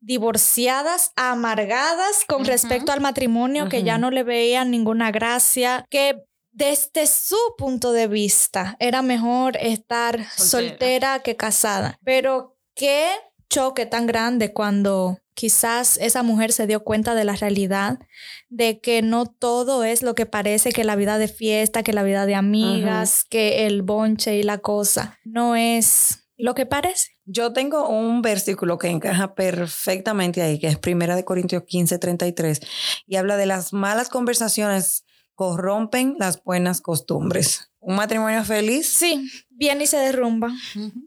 divorciadas, 0.00 1.12
amargadas 1.16 2.24
con 2.26 2.44
respecto 2.44 2.92
al 2.92 3.00
matrimonio, 3.00 3.68
que 3.68 3.82
ya 3.82 3.98
no 3.98 4.10
le 4.10 4.22
veían 4.22 4.70
ninguna 4.70 5.10
gracia, 5.10 5.84
que 5.90 6.22
desde 6.52 7.06
su 7.06 7.36
punto 7.56 7.92
de 7.92 8.08
vista 8.08 8.76
era 8.78 9.02
mejor 9.02 9.56
estar 9.56 10.24
soltera, 10.36 11.20
que 11.20 11.36
casada. 11.36 11.98
Pero 12.04 12.56
qué 12.74 13.10
choque 13.48 13.86
tan 13.86 14.06
grande 14.06 14.52
cuando 14.52 15.18
quizás 15.38 15.98
esa 15.98 16.24
mujer 16.24 16.50
se 16.50 16.66
dio 16.66 16.82
cuenta 16.82 17.14
de 17.14 17.24
la 17.24 17.36
realidad, 17.36 18.00
de 18.48 18.80
que 18.80 19.02
no 19.02 19.24
todo 19.24 19.84
es 19.84 20.02
lo 20.02 20.16
que 20.16 20.26
parece, 20.26 20.72
que 20.72 20.82
la 20.82 20.96
vida 20.96 21.16
de 21.16 21.28
fiesta, 21.28 21.84
que 21.84 21.92
la 21.92 22.02
vida 22.02 22.26
de 22.26 22.34
amigas, 22.34 23.24
que 23.30 23.64
el 23.64 23.82
bonche 23.82 24.36
y 24.36 24.42
la 24.42 24.58
cosa, 24.58 25.16
no 25.22 25.54
es 25.54 26.24
lo 26.36 26.56
que 26.56 26.66
parece. 26.66 27.12
Yo 27.24 27.52
tengo 27.52 27.88
un 27.88 28.20
versículo 28.20 28.78
que 28.78 28.88
encaja 28.88 29.36
perfectamente 29.36 30.42
ahí, 30.42 30.58
que 30.58 30.66
es 30.66 30.76
Primera 30.76 31.14
de 31.14 31.24
Corintios 31.24 31.62
15, 31.62 32.00
33, 32.00 32.60
y 33.06 33.14
habla 33.14 33.36
de 33.36 33.46
las 33.46 33.72
malas 33.72 34.08
conversaciones 34.08 35.04
corrompen 35.36 36.16
las 36.18 36.42
buenas 36.42 36.80
costumbres. 36.80 37.70
Un 37.78 37.94
matrimonio 37.94 38.42
feliz. 38.42 38.92
Sí, 38.92 39.30
viene 39.50 39.84
y 39.84 39.86
se 39.86 39.98
derrumba. 39.98 40.50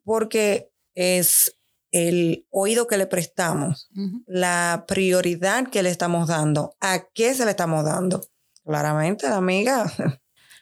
Porque 0.06 0.72
es 0.96 1.58
el 1.92 2.48
oído 2.50 2.88
que 2.88 2.98
le 2.98 3.06
prestamos, 3.06 3.90
la 4.26 4.86
prioridad 4.88 5.70
que 5.70 5.84
le 5.84 5.90
estamos 5.90 6.28
dando, 6.28 6.76
a 6.80 7.06
qué 7.14 7.34
se 7.34 7.46
le 7.46 7.52
estamos 7.52 7.86
dando. 7.86 8.22
Claramente, 8.64 9.28
la 9.28 9.38
amiga 9.38 9.92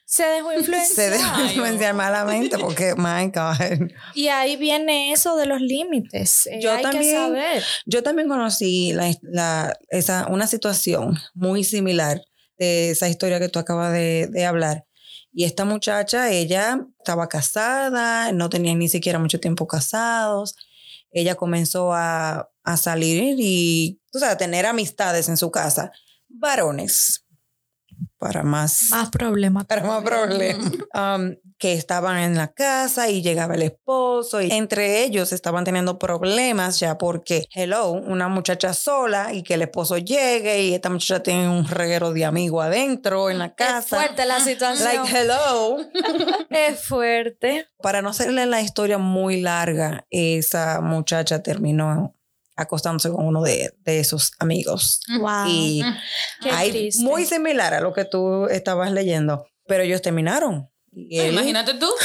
se 0.10 0.24
dejó 0.24 0.52
influenciar. 0.58 0.96
Se 0.96 1.10
dejó 1.12 1.42
influenciar 1.42 1.94
malamente 1.94 2.58
porque, 2.58 2.96
my 2.98 3.28
God. 3.28 3.89
Y 4.15 4.30
ahí 4.30 4.58
viene 4.58 5.12
eso 5.12 5.36
de 5.36 5.46
los 5.46 5.62
límites. 5.62 6.48
Eh, 6.48 6.60
yo 6.62 6.74
hay 6.74 6.82
también, 6.82 7.04
que 7.04 7.15
saber. 7.15 7.63
Yo 7.86 8.02
también 8.02 8.28
conocí 8.28 8.92
la, 8.94 9.78
esa, 9.89 10.28
una 10.28 10.48
situación 10.48 11.18
muy 11.36 11.63
similar 11.63 12.22
de 12.58 12.89
esa 12.89 13.08
historia 13.08 13.39
que 13.39 13.50
tú 13.50 13.60
acabas 13.60 13.94
de, 13.94 14.46
hablar. 14.46 14.86
Y 15.32 15.44
esta 15.44 15.63
muchacha, 15.63 16.32
ella 16.32 16.88
estaba 16.98 17.30
casada, 17.30 18.32
no 18.32 18.50
tenían 18.50 18.80
ni 18.80 18.89
siquiera 18.89 19.20
mucho 19.20 19.39
tiempo 19.39 19.68
casados. 19.68 20.56
Ella 21.12 21.36
comenzó 21.36 21.93
a, 21.93 22.50
a 22.63 22.78
salir 22.78 23.36
y, 23.38 24.02
tú 24.12 24.19
sabes, 24.19 24.36
a 24.36 24.38
tener 24.38 24.65
amistades 24.65 25.30
en 25.30 25.38
su 25.38 25.52
casa. 25.52 25.91
Varones, 26.28 27.26
para 28.19 28.43
más... 28.43 28.89
Más 28.91 29.10
problemas. 29.10 29.65
Para 29.65 29.84
más 29.84 30.03
problemas. 30.03 30.71
Um, 30.93 31.36
que 31.58 31.73
estaban 31.73 32.19
en 32.19 32.36
la 32.36 32.49
casa 32.49 33.10
y 33.10 33.21
llegaba 33.21 33.55
el 33.55 33.63
esposo 33.63 34.41
y 34.41 34.51
entre 34.51 35.03
ellos 35.03 35.32
estaban 35.34 35.63
teniendo 35.63 35.99
problemas 35.99 36.79
ya 36.79 36.97
porque, 36.97 37.47
hello, 37.53 37.91
una 37.91 38.27
muchacha 38.27 38.73
sola 38.73 39.34
y 39.34 39.43
que 39.43 39.55
el 39.55 39.63
esposo 39.63 39.97
llegue 39.97 40.63
y 40.63 40.73
esta 40.73 40.89
muchacha 40.89 41.23
tiene 41.23 41.49
un 41.49 41.67
reguero 41.67 42.13
de 42.13 42.25
amigo 42.25 42.62
adentro 42.62 43.29
en 43.29 43.39
la 43.39 43.55
casa. 43.55 43.79
Es 43.79 43.86
fuerte 43.88 44.25
la 44.25 44.39
situación. 44.39 45.03
Like, 45.03 45.17
hello. 45.17 45.77
es 46.49 46.82
fuerte. 46.82 47.67
Para 47.82 48.01
no 48.01 48.10
hacerle 48.10 48.45
la 48.45 48.62
historia 48.62 48.97
muy 48.97 49.41
larga, 49.41 50.05
esa 50.10 50.82
muchacha 50.82 51.41
terminó 51.41 52.15
acostándose 52.60 53.10
con 53.10 53.26
uno 53.26 53.41
de, 53.41 53.74
esos 53.86 54.34
amigos. 54.39 55.02
Wow. 55.19 55.48
Y 55.48 55.84
hay 56.41 56.89
muy 57.00 57.26
similar 57.26 57.74
a 57.74 57.82
lo 57.82 57.93
que 57.93 58.06
tú 58.06 58.48
estabas 58.48 58.91
leyendo, 58.91 59.48
pero 59.67 59.84
ellos 59.84 60.02
terminaron. 60.02 60.69
Imagínate 60.91 61.76
tú. 61.76 61.89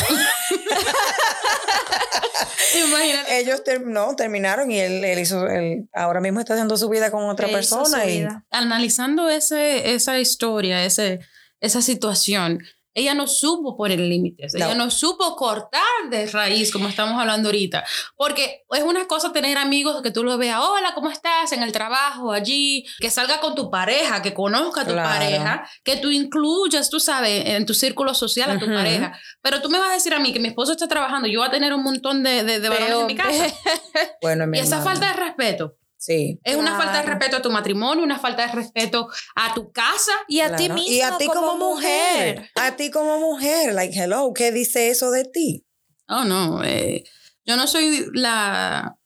Imagínate. 2.86 3.38
Ellos 3.38 3.62
no, 3.84 4.16
terminaron 4.16 4.70
y 4.70 4.78
él, 4.78 5.04
él 5.04 5.18
hizo, 5.18 5.46
él 5.48 5.88
ahora 5.92 6.20
mismo 6.20 6.40
está 6.40 6.54
haciendo 6.54 6.76
su 6.76 6.88
vida 6.88 7.10
con 7.10 7.24
otra 7.24 7.48
persona. 7.48 8.04
Y... 8.06 8.26
Analizando 8.50 9.28
ese, 9.28 9.94
esa 9.94 10.18
historia, 10.18 10.84
ese, 10.84 11.20
esa 11.60 11.82
situación, 11.82 12.62
ella 12.94 13.14
no 13.14 13.26
supo 13.26 13.76
poner 13.76 13.98
límites, 13.98 14.54
ella 14.54 14.74
no 14.74 14.90
supo 14.90 15.34
cortar 15.36 15.82
de 16.10 16.26
raíz, 16.26 16.72
como 16.72 16.88
estamos 16.88 17.20
hablando 17.20 17.48
ahorita. 17.48 17.84
Porque 18.16 18.64
es 18.70 18.82
una 18.82 19.06
cosa 19.06 19.32
tener 19.32 19.58
amigos 19.58 20.00
que 20.02 20.12
tú 20.12 20.22
lo 20.22 20.38
veas, 20.38 20.60
hola, 20.60 20.94
¿cómo 20.94 21.10
estás? 21.10 21.52
En 21.52 21.62
el 21.62 21.72
trabajo, 21.72 22.32
allí, 22.32 22.86
que 23.00 23.10
salga 23.10 23.40
con 23.40 23.54
tu 23.54 23.70
pareja, 23.70 24.22
que 24.22 24.32
conozca 24.32 24.82
a 24.82 24.86
tu 24.86 24.94
pareja, 24.94 25.68
que 25.82 25.96
tú 25.96 26.10
incluyas, 26.10 26.88
tú 26.88 27.00
sabes, 27.00 27.44
en 27.46 27.66
tu 27.66 27.74
círculo 27.74 28.14
social 28.14 28.50
a 28.50 28.58
tu 28.58 28.66
pareja. 28.66 29.18
Pero 29.42 29.60
tú 29.60 29.68
me 29.68 29.78
vas 29.78 29.90
a 29.90 29.94
decir 29.94 30.14
a 30.14 30.20
mí 30.20 30.32
que 30.32 30.40
mi 30.40 30.48
esposo 30.48 30.72
está 30.72 30.86
trabajando, 30.86 31.28
yo 31.28 31.40
voy 31.40 31.48
a 31.48 31.50
tener 31.50 31.74
un 31.74 31.82
montón 31.82 32.22
de, 32.22 32.44
de, 32.44 32.68
varones 32.68 33.00
en 33.00 33.06
mi 33.06 33.16
casa. 33.16 33.46
bueno, 34.22 34.46
mi 34.46 34.58
y 34.58 34.60
esa 34.60 34.82
falta 34.82 35.08
de 35.08 35.14
respeto. 35.14 35.76
Sí. 36.04 36.38
Es 36.44 36.56
una 36.56 36.76
falta 36.76 37.00
de 37.00 37.06
respeto 37.06 37.38
a 37.38 37.40
tu 37.40 37.50
matrimonio, 37.50 38.04
una 38.04 38.18
falta 38.18 38.46
de 38.46 38.52
respeto 38.52 39.08
a 39.34 39.54
tu 39.54 39.72
casa. 39.72 40.12
Y 40.28 40.40
a 40.40 40.54
ti 40.54 40.68
misma. 40.68 40.92
Y 40.92 41.00
a 41.00 41.16
ti 41.16 41.26
como, 41.28 41.56
mujer. 41.56 42.50
A 42.56 42.76
ti 42.76 42.90
como 42.90 43.18
mujer. 43.18 43.72
Like, 43.72 43.98
hello, 43.98 44.34
¿qué 44.34 44.52
dice 44.52 44.90
eso 44.90 45.10
de 45.10 45.24
ti? 45.24 45.64
Oh, 46.06 46.24
no. 46.24 46.62
Eh, 46.62 47.04
yo 47.46 47.56
no 47.56 47.66
soy 47.66 48.04
la 48.12 48.98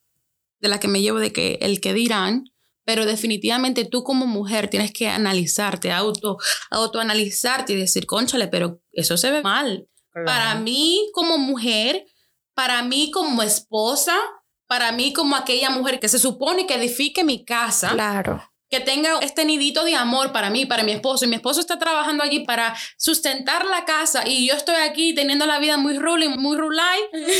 de 0.58 0.68
la 0.68 0.80
que 0.80 0.88
me 0.88 1.00
llevo 1.00 1.20
de 1.20 1.32
que 1.32 1.60
el 1.60 1.80
que 1.80 1.94
dirán, 1.94 2.46
pero 2.82 3.06
definitivamente 3.06 3.84
tú 3.84 4.02
como 4.02 4.26
mujer 4.26 4.66
tienes 4.66 4.92
que 4.92 5.06
analizarte, 5.06 5.92
auto, 5.92 6.38
autoanalizarte 6.68 7.74
y 7.74 7.76
decir, 7.76 8.06
conchale, 8.06 8.48
pero 8.48 8.80
eso 8.90 9.16
se 9.16 9.30
ve 9.30 9.40
mal. 9.40 9.88
Para 10.26 10.56
mí 10.56 11.08
como 11.14 11.38
mujer, 11.38 12.06
para 12.54 12.82
mí 12.82 13.12
como 13.12 13.44
esposa, 13.44 14.16
para 14.68 14.92
mí 14.92 15.12
como 15.12 15.34
aquella 15.34 15.70
mujer 15.70 15.98
que 15.98 16.08
se 16.08 16.20
supone 16.20 16.66
que 16.66 16.74
edifique 16.74 17.24
mi 17.24 17.44
casa. 17.44 17.90
Claro. 17.90 18.42
Que 18.70 18.80
tenga 18.80 19.18
este 19.22 19.46
nidito 19.46 19.82
de 19.82 19.94
amor 19.94 20.30
para 20.30 20.50
mí, 20.50 20.66
para 20.66 20.82
mi 20.82 20.92
esposo. 20.92 21.24
Y 21.24 21.28
mi 21.28 21.36
esposo 21.36 21.58
está 21.58 21.78
trabajando 21.78 22.22
allí 22.22 22.40
para 22.40 22.76
sustentar 22.98 23.64
la 23.64 23.86
casa. 23.86 24.28
Y 24.28 24.46
yo 24.46 24.52
estoy 24.52 24.74
aquí 24.74 25.14
teniendo 25.14 25.46
la 25.46 25.58
vida 25.58 25.78
muy 25.78 25.98
ruling, 25.98 26.36
muy 26.38 26.58
rulay. 26.58 27.00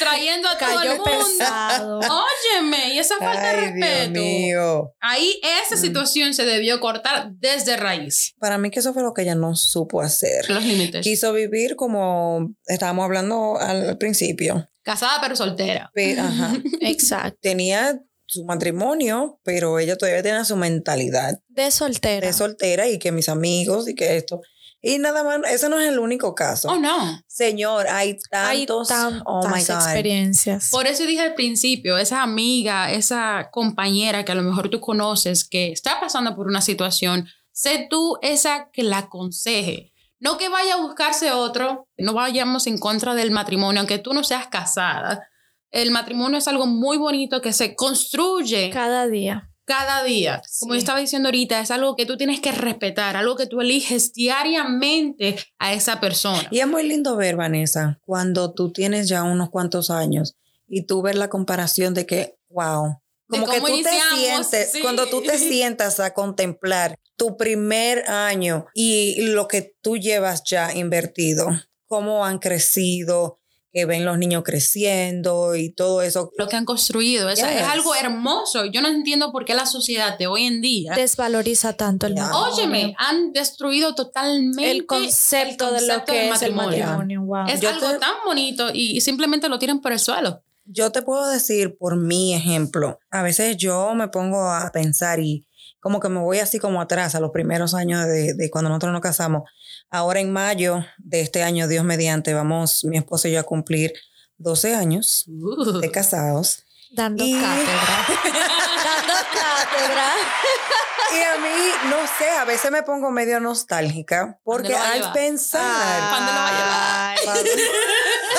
trayendo 0.00 0.48
a 0.48 0.58
todo 0.58 0.82
el 0.82 0.98
mundo. 0.98 2.00
Óyeme, 2.00 2.94
y 2.94 2.98
esa 2.98 3.16
falta 3.18 3.52
de 3.52 3.60
respeto. 3.60 4.18
Mío. 4.18 4.92
Ahí 4.98 5.40
esa 5.64 5.76
mm. 5.76 5.78
situación 5.78 6.34
se 6.34 6.44
debió 6.44 6.80
cortar 6.80 7.30
desde 7.30 7.76
raíz. 7.76 8.34
Para 8.40 8.58
mí 8.58 8.72
que 8.72 8.80
eso 8.80 8.92
fue 8.92 9.04
lo 9.04 9.14
que 9.14 9.22
ella 9.22 9.36
no 9.36 9.54
supo 9.54 10.00
hacer. 10.00 10.50
Los 10.50 10.64
límites. 10.64 11.04
Quiso 11.04 11.32
vivir 11.32 11.76
como 11.76 12.56
estábamos 12.66 13.04
hablando 13.04 13.56
al 13.60 13.98
principio 13.98 14.68
Casada 14.88 15.18
pero 15.20 15.36
soltera. 15.36 15.92
ajá. 16.18 16.56
Exacto. 16.80 17.38
Tenía 17.42 18.00
su 18.24 18.42
matrimonio, 18.46 19.38
pero 19.44 19.78
ella 19.78 19.96
todavía 19.96 20.22
tenía 20.22 20.46
su 20.46 20.56
mentalidad. 20.56 21.38
De 21.48 21.70
soltera. 21.70 22.26
De 22.26 22.32
soltera 22.32 22.88
y 22.88 22.98
que 22.98 23.12
mis 23.12 23.28
amigos 23.28 23.86
y 23.86 23.94
que 23.94 24.16
esto. 24.16 24.40
Y 24.80 24.96
nada 24.96 25.24
más, 25.24 25.40
ese 25.52 25.68
no 25.68 25.78
es 25.78 25.90
el 25.90 25.98
único 25.98 26.34
caso. 26.34 26.70
Oh, 26.70 26.76
no. 26.76 27.20
Señor, 27.26 27.86
hay 27.86 28.16
tantos, 28.30 28.90
hay 28.90 29.22
oh 29.26 29.46
experiencias. 29.54 30.70
Por 30.70 30.86
eso 30.86 31.04
dije 31.04 31.20
al 31.20 31.34
principio, 31.34 31.98
esa 31.98 32.22
amiga, 32.22 32.90
esa 32.90 33.50
compañera 33.52 34.24
que 34.24 34.32
a 34.32 34.36
lo 34.36 34.42
mejor 34.42 34.70
tú 34.70 34.80
conoces 34.80 35.46
que 35.46 35.70
está 35.70 36.00
pasando 36.00 36.34
por 36.34 36.46
una 36.46 36.62
situación, 36.62 37.28
sé 37.52 37.88
tú 37.90 38.16
esa 38.22 38.70
que 38.72 38.84
la 38.84 38.98
aconseje. 38.98 39.92
No 40.20 40.36
que 40.36 40.48
vaya 40.48 40.74
a 40.74 40.80
buscarse 40.80 41.30
otro, 41.32 41.88
no 41.96 42.12
vayamos 42.12 42.66
en 42.66 42.78
contra 42.78 43.14
del 43.14 43.30
matrimonio, 43.30 43.80
aunque 43.80 43.98
tú 43.98 44.12
no 44.14 44.24
seas 44.24 44.48
casada. 44.48 45.28
El 45.70 45.90
matrimonio 45.90 46.38
es 46.38 46.48
algo 46.48 46.66
muy 46.66 46.96
bonito 46.96 47.40
que 47.40 47.52
se 47.52 47.74
construye 47.74 48.70
cada 48.70 49.06
día. 49.06 49.50
Cada 49.64 50.02
día. 50.02 50.40
Como 50.60 50.72
yo 50.72 50.78
estaba 50.78 50.98
diciendo 50.98 51.28
ahorita, 51.28 51.60
es 51.60 51.70
algo 51.70 51.94
que 51.94 52.06
tú 52.06 52.16
tienes 52.16 52.40
que 52.40 52.52
respetar, 52.52 53.16
algo 53.16 53.36
que 53.36 53.46
tú 53.46 53.60
eliges 53.60 54.14
diariamente 54.14 55.36
a 55.58 55.74
esa 55.74 56.00
persona. 56.00 56.48
Y 56.50 56.60
es 56.60 56.66
muy 56.66 56.88
lindo 56.88 57.16
ver, 57.16 57.36
Vanessa, 57.36 58.00
cuando 58.06 58.54
tú 58.54 58.72
tienes 58.72 59.08
ya 59.08 59.22
unos 59.24 59.50
cuantos 59.50 59.90
años 59.90 60.36
y 60.66 60.86
tú 60.86 61.02
ver 61.02 61.16
la 61.16 61.28
comparación 61.28 61.92
de 61.92 62.06
que, 62.06 62.38
wow, 62.48 62.98
como 63.28 63.46
que 63.46 63.60
tú 63.60 63.82
te 63.82 64.00
sientes, 64.14 64.72
cuando 64.82 65.06
tú 65.06 65.22
te 65.22 65.38
sientas 65.38 66.00
a 66.00 66.14
contemplar 66.14 66.98
tu 67.16 67.36
primer 67.36 68.08
año 68.08 68.66
y 68.74 69.20
lo 69.20 69.48
que 69.48 69.74
tú 69.82 69.96
llevas 69.96 70.42
ya 70.44 70.72
invertido, 70.74 71.48
cómo 71.86 72.24
han 72.24 72.38
crecido, 72.38 73.38
que 73.72 73.84
ven 73.84 74.04
los 74.04 74.16
niños 74.16 74.42
creciendo 74.44 75.54
y 75.54 75.70
todo 75.70 76.00
eso. 76.00 76.30
Lo 76.38 76.48
que 76.48 76.56
han 76.56 76.64
construido, 76.64 77.28
es, 77.28 77.38
es 77.38 77.62
algo 77.62 77.94
hermoso. 77.94 78.64
Yo 78.64 78.80
no 78.80 78.88
entiendo 78.88 79.30
por 79.30 79.44
qué 79.44 79.54
la 79.54 79.66
sociedad 79.66 80.16
de 80.18 80.26
hoy 80.26 80.44
en 80.44 80.62
día 80.62 80.94
desvaloriza 80.94 81.74
tanto 81.74 82.06
el 82.06 82.14
matrimonio. 82.14 82.54
Óyeme, 82.54 82.94
han 82.96 83.32
destruido 83.32 83.94
totalmente 83.94 84.70
el 84.70 84.86
concepto, 84.86 85.70
de 85.72 85.86
lo 85.86 86.04
que 86.04 86.30
es 86.30 86.42
el 86.42 86.54
matrimonio. 86.54 87.46
Es 87.46 87.62
algo 87.64 87.98
tan 87.98 88.14
bonito 88.24 88.70
y 88.72 89.00
simplemente 89.00 89.48
lo 89.48 89.58
tiran 89.58 89.80
por 89.80 89.92
el 89.92 89.98
suelo. 89.98 90.42
Yo 90.70 90.92
te 90.92 91.02
puedo 91.02 91.28
decir 91.30 91.76
por 91.78 91.96
mi 91.96 92.34
ejemplo, 92.34 92.98
a 93.10 93.22
veces 93.22 93.56
yo 93.56 93.94
me 93.94 94.08
pongo 94.08 94.50
a 94.50 94.70
pensar 94.70 95.18
y 95.18 95.46
como 95.80 95.98
que 95.98 96.08
me 96.08 96.20
voy 96.20 96.40
así 96.40 96.58
como 96.58 96.80
atrás 96.80 97.14
a 97.14 97.20
los 97.20 97.30
primeros 97.30 97.72
años 97.72 98.06
de, 98.06 98.34
de, 98.34 98.50
cuando 98.50 98.68
nosotros 98.68 98.92
nos 98.92 99.00
casamos. 99.00 99.44
Ahora 99.90 100.20
en 100.20 100.32
mayo 100.32 100.84
de 100.98 101.20
este 101.20 101.42
año, 101.42 101.68
Dios 101.68 101.84
mediante, 101.84 102.34
vamos 102.34 102.84
mi 102.84 102.98
esposo 102.98 103.28
y 103.28 103.32
yo 103.32 103.40
a 103.40 103.44
cumplir 103.44 103.92
12 104.36 104.74
años 104.74 105.24
uh. 105.28 105.78
de 105.78 105.90
casados. 105.90 106.64
Dando 106.90 107.24
cátedra. 107.24 108.06
Dando 108.84 109.14
cátedra. 109.32 110.12
Y 111.10 111.22
a 111.22 111.38
mí, 111.38 111.88
no 111.88 111.96
sé, 112.18 112.28
a 112.28 112.44
veces 112.44 112.70
me 112.70 112.82
pongo 112.82 113.10
medio 113.10 113.40
nostálgica 113.40 114.38
porque 114.44 114.76
al 114.76 115.10
pensar. 115.12 116.10
¿Cuándo 116.10 116.32
lo 116.32 116.38
va 116.38 116.48
a 116.48 117.14
llevar? 117.14 117.38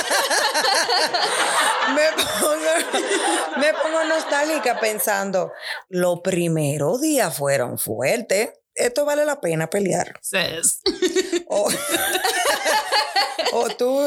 me, 1.95 2.11
pongo, 2.23 2.99
me 3.57 3.73
pongo 3.73 4.03
nostálgica 4.05 4.79
pensando, 4.79 5.51
los 5.89 6.21
primeros 6.21 7.01
días 7.01 7.35
fueron 7.35 7.77
fuertes. 7.77 8.51
Esto 8.75 9.05
vale 9.05 9.25
la 9.25 9.41
pena 9.41 9.69
pelear. 9.69 10.19
O, 13.51 13.67
tú, 13.69 14.05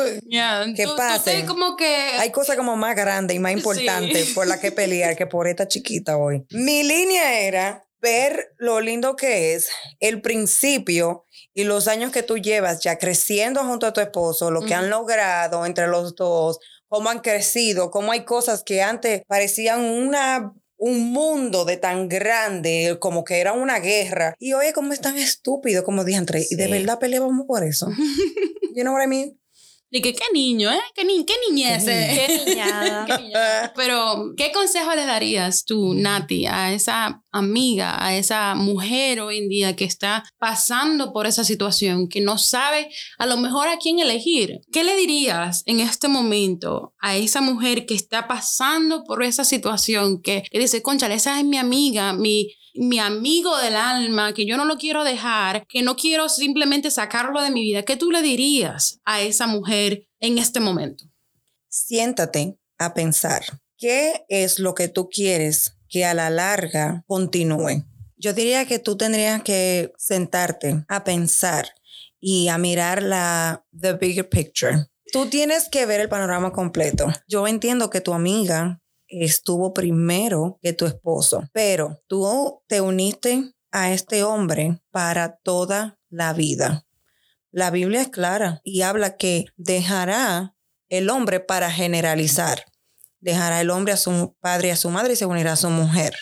¿qué 0.76 0.86
pasa? 0.96 1.32
como 1.46 1.76
que... 1.76 2.12
Hay 2.18 2.30
cosas 2.30 2.56
como 2.56 2.76
más 2.76 2.94
grandes 2.94 3.36
y 3.36 3.40
más 3.40 3.52
importantes 3.52 4.30
por 4.30 4.46
las 4.46 4.60
que 4.60 4.70
pelear 4.70 5.16
que 5.16 5.26
por 5.26 5.48
esta 5.48 5.66
chiquita 5.66 6.16
hoy. 6.16 6.46
Mi 6.50 6.84
línea 6.84 7.40
era 7.40 7.84
ver 8.02 8.52
lo 8.58 8.80
lindo 8.80 9.16
que 9.16 9.54
es 9.54 9.68
el 10.00 10.20
principio 10.20 11.24
y 11.54 11.64
los 11.64 11.88
años 11.88 12.12
que 12.12 12.22
tú 12.22 12.36
llevas 12.36 12.80
ya 12.80 12.98
creciendo 12.98 13.64
junto 13.64 13.86
a 13.86 13.92
tu 13.92 14.00
esposo, 14.00 14.50
lo 14.50 14.60
que 14.60 14.74
han 14.74 14.90
logrado 14.90 15.64
entre 15.64 15.86
los 15.86 16.14
dos, 16.16 16.58
cómo 16.88 17.08
han 17.08 17.20
crecido, 17.20 17.90
cómo 17.90 18.12
hay 18.12 18.24
cosas 18.24 18.64
que 18.64 18.82
antes 18.82 19.22
parecían 19.26 19.80
una 19.80 20.52
un 20.84 21.12
mundo 21.12 21.64
de 21.64 21.76
tan 21.76 22.08
grande 22.08 22.96
como 22.98 23.22
que 23.22 23.38
era 23.38 23.52
una 23.52 23.78
guerra. 23.78 24.34
Y 24.40 24.52
oye, 24.54 24.72
cómo 24.72 24.92
es 24.92 25.00
tan 25.00 25.16
estúpido, 25.16 25.84
como 25.84 26.04
dije 26.04 26.18
entre, 26.18 26.44
y 26.50 26.56
de 26.56 26.66
verdad 26.66 26.98
peleábamos 26.98 27.46
por 27.46 27.62
eso. 27.62 27.86
you 28.74 28.82
know 28.82 28.92
what 28.92 29.04
I 29.04 29.06
mean? 29.06 29.41
Que 29.92 30.14
qué 30.14 30.24
niño, 30.32 30.70
¿eh? 30.70 30.80
Qué, 30.94 31.04
ni 31.04 31.26
qué 31.26 31.34
niñez. 31.48 31.84
Qué, 31.84 32.44
niñada. 32.46 33.72
Pero, 33.76 34.32
¿qué 34.38 34.50
consejo 34.50 34.94
le 34.94 35.04
darías 35.04 35.66
tú, 35.66 35.92
Nati, 35.92 36.46
a 36.46 36.72
esa 36.72 37.22
amiga, 37.30 38.02
a 38.02 38.16
esa 38.16 38.54
mujer 38.54 39.20
hoy 39.20 39.38
en 39.38 39.48
día 39.50 39.76
que 39.76 39.84
está 39.84 40.24
pasando 40.38 41.12
por 41.12 41.26
esa 41.26 41.44
situación, 41.44 42.08
que 42.08 42.22
no 42.22 42.38
sabe 42.38 42.88
a 43.18 43.26
lo 43.26 43.36
mejor 43.36 43.68
a 43.68 43.76
quién 43.76 43.98
elegir? 43.98 44.60
¿Qué 44.72 44.82
le 44.82 44.96
dirías 44.96 45.62
en 45.66 45.80
este 45.80 46.08
momento 46.08 46.94
a 46.98 47.16
esa 47.16 47.42
mujer 47.42 47.84
que 47.84 47.94
está 47.94 48.26
pasando 48.26 49.04
por 49.04 49.22
esa 49.22 49.44
situación, 49.44 50.22
que, 50.22 50.42
que 50.50 50.58
dice, 50.58 50.80
concha, 50.80 51.12
esa 51.12 51.38
es 51.38 51.44
mi 51.44 51.58
amiga, 51.58 52.14
mi 52.14 52.54
mi 52.74 52.98
amigo 52.98 53.56
del 53.58 53.76
alma, 53.76 54.32
que 54.34 54.46
yo 54.46 54.56
no 54.56 54.64
lo 54.64 54.78
quiero 54.78 55.04
dejar, 55.04 55.66
que 55.66 55.82
no 55.82 55.96
quiero 55.96 56.28
simplemente 56.28 56.90
sacarlo 56.90 57.42
de 57.42 57.50
mi 57.50 57.62
vida, 57.62 57.82
¿qué 57.82 57.96
tú 57.96 58.10
le 58.10 58.22
dirías 58.22 59.00
a 59.04 59.20
esa 59.20 59.46
mujer 59.46 60.06
en 60.20 60.38
este 60.38 60.60
momento? 60.60 61.04
Siéntate 61.68 62.58
a 62.78 62.94
pensar, 62.94 63.42
¿qué 63.76 64.24
es 64.28 64.58
lo 64.58 64.74
que 64.74 64.88
tú 64.88 65.08
quieres 65.08 65.76
que 65.88 66.04
a 66.04 66.14
la 66.14 66.30
larga 66.30 67.04
continúe? 67.06 67.84
Yo 68.16 68.32
diría 68.32 68.66
que 68.66 68.78
tú 68.78 68.96
tendrías 68.96 69.42
que 69.42 69.92
sentarte 69.98 70.84
a 70.88 71.04
pensar 71.04 71.68
y 72.20 72.48
a 72.48 72.58
mirar 72.58 73.02
la 73.02 73.64
the 73.78 73.94
bigger 73.94 74.28
picture. 74.28 74.86
Tú 75.12 75.26
tienes 75.26 75.68
que 75.68 75.84
ver 75.86 76.00
el 76.00 76.08
panorama 76.08 76.52
completo. 76.52 77.12
Yo 77.26 77.46
entiendo 77.46 77.90
que 77.90 78.00
tu 78.00 78.14
amiga 78.14 78.81
estuvo 79.12 79.72
primero 79.72 80.58
que 80.62 80.72
tu 80.72 80.86
esposo, 80.86 81.44
pero 81.52 82.00
tú 82.06 82.62
te 82.66 82.80
uniste 82.80 83.52
a 83.70 83.92
este 83.92 84.22
hombre 84.24 84.80
para 84.90 85.36
toda 85.36 85.98
la 86.08 86.32
vida. 86.32 86.86
La 87.50 87.70
Biblia 87.70 88.02
es 88.02 88.08
clara 88.08 88.60
y 88.64 88.82
habla 88.82 89.16
que 89.16 89.46
dejará 89.56 90.56
el 90.88 91.10
hombre 91.10 91.40
para 91.40 91.70
generalizar. 91.70 92.64
Dejará 93.20 93.60
el 93.60 93.70
hombre 93.70 93.92
a 93.92 93.96
su 93.96 94.36
padre 94.40 94.68
y 94.68 94.70
a 94.72 94.76
su 94.76 94.90
madre 94.90 95.12
y 95.12 95.16
se 95.16 95.26
unirá 95.26 95.52
a 95.52 95.56
su 95.56 95.70
mujer. 95.70 96.14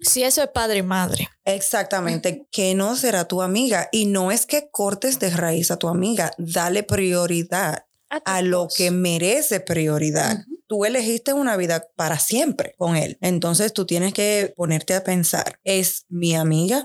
Si 0.00 0.24
eso 0.24 0.42
es 0.42 0.48
padre 0.48 0.78
y 0.78 0.82
madre. 0.82 1.28
Exactamente, 1.44 2.46
que 2.50 2.74
no 2.74 2.96
será 2.96 3.26
tu 3.26 3.42
amiga. 3.42 3.88
Y 3.92 4.06
no 4.06 4.32
es 4.32 4.44
que 4.44 4.70
cortes 4.70 5.18
de 5.20 5.30
raíz 5.30 5.70
a 5.70 5.76
tu 5.76 5.88
amiga, 5.88 6.32
dale 6.36 6.82
prioridad 6.82 7.84
a, 8.10 8.42
lo 8.42 8.68
que 8.74 8.90
merece 8.90 9.60
prioridad. 9.60 10.44
Tú 10.66 10.84
elegiste 10.84 11.32
una 11.32 11.56
vida 11.56 11.88
para 11.96 12.18
siempre 12.18 12.74
con 12.76 12.96
él. 12.96 13.18
Entonces 13.20 13.72
tú 13.72 13.86
tienes 13.86 14.12
que 14.12 14.52
ponerte 14.56 14.94
a 14.94 15.04
pensar, 15.04 15.60
¿es 15.64 16.04
mi 16.08 16.34
amiga 16.34 16.84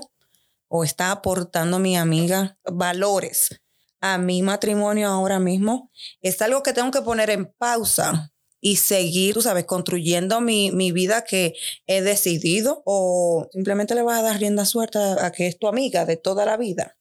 o 0.68 0.84
está 0.84 1.10
aportando 1.10 1.78
mi 1.78 1.96
amiga 1.96 2.58
valores 2.64 3.60
a 4.00 4.18
mi 4.18 4.42
matrimonio 4.42 5.08
ahora 5.08 5.38
mismo? 5.38 5.90
Es 6.20 6.40
algo 6.42 6.62
que 6.62 6.72
tengo 6.72 6.90
que 6.90 7.02
poner 7.02 7.30
en 7.30 7.52
pausa 7.58 8.32
y 8.60 8.76
seguir, 8.76 9.34
tú 9.34 9.42
sabes, 9.42 9.66
construyendo 9.66 10.40
mi, 10.40 10.70
mi, 10.70 10.90
vida 10.90 11.22
que 11.22 11.52
he 11.86 12.00
decidido 12.00 12.82
o 12.86 13.46
simplemente 13.52 13.94
le 13.94 14.00
vas 14.00 14.20
a 14.20 14.22
dar 14.22 14.38
rienda 14.40 14.64
suelta 14.64 15.26
a 15.26 15.32
que 15.32 15.46
es 15.46 15.58
tu 15.58 15.68
amiga 15.68 16.06
de 16.06 16.16
toda 16.16 16.46
la 16.46 16.56
vida. 16.56 16.96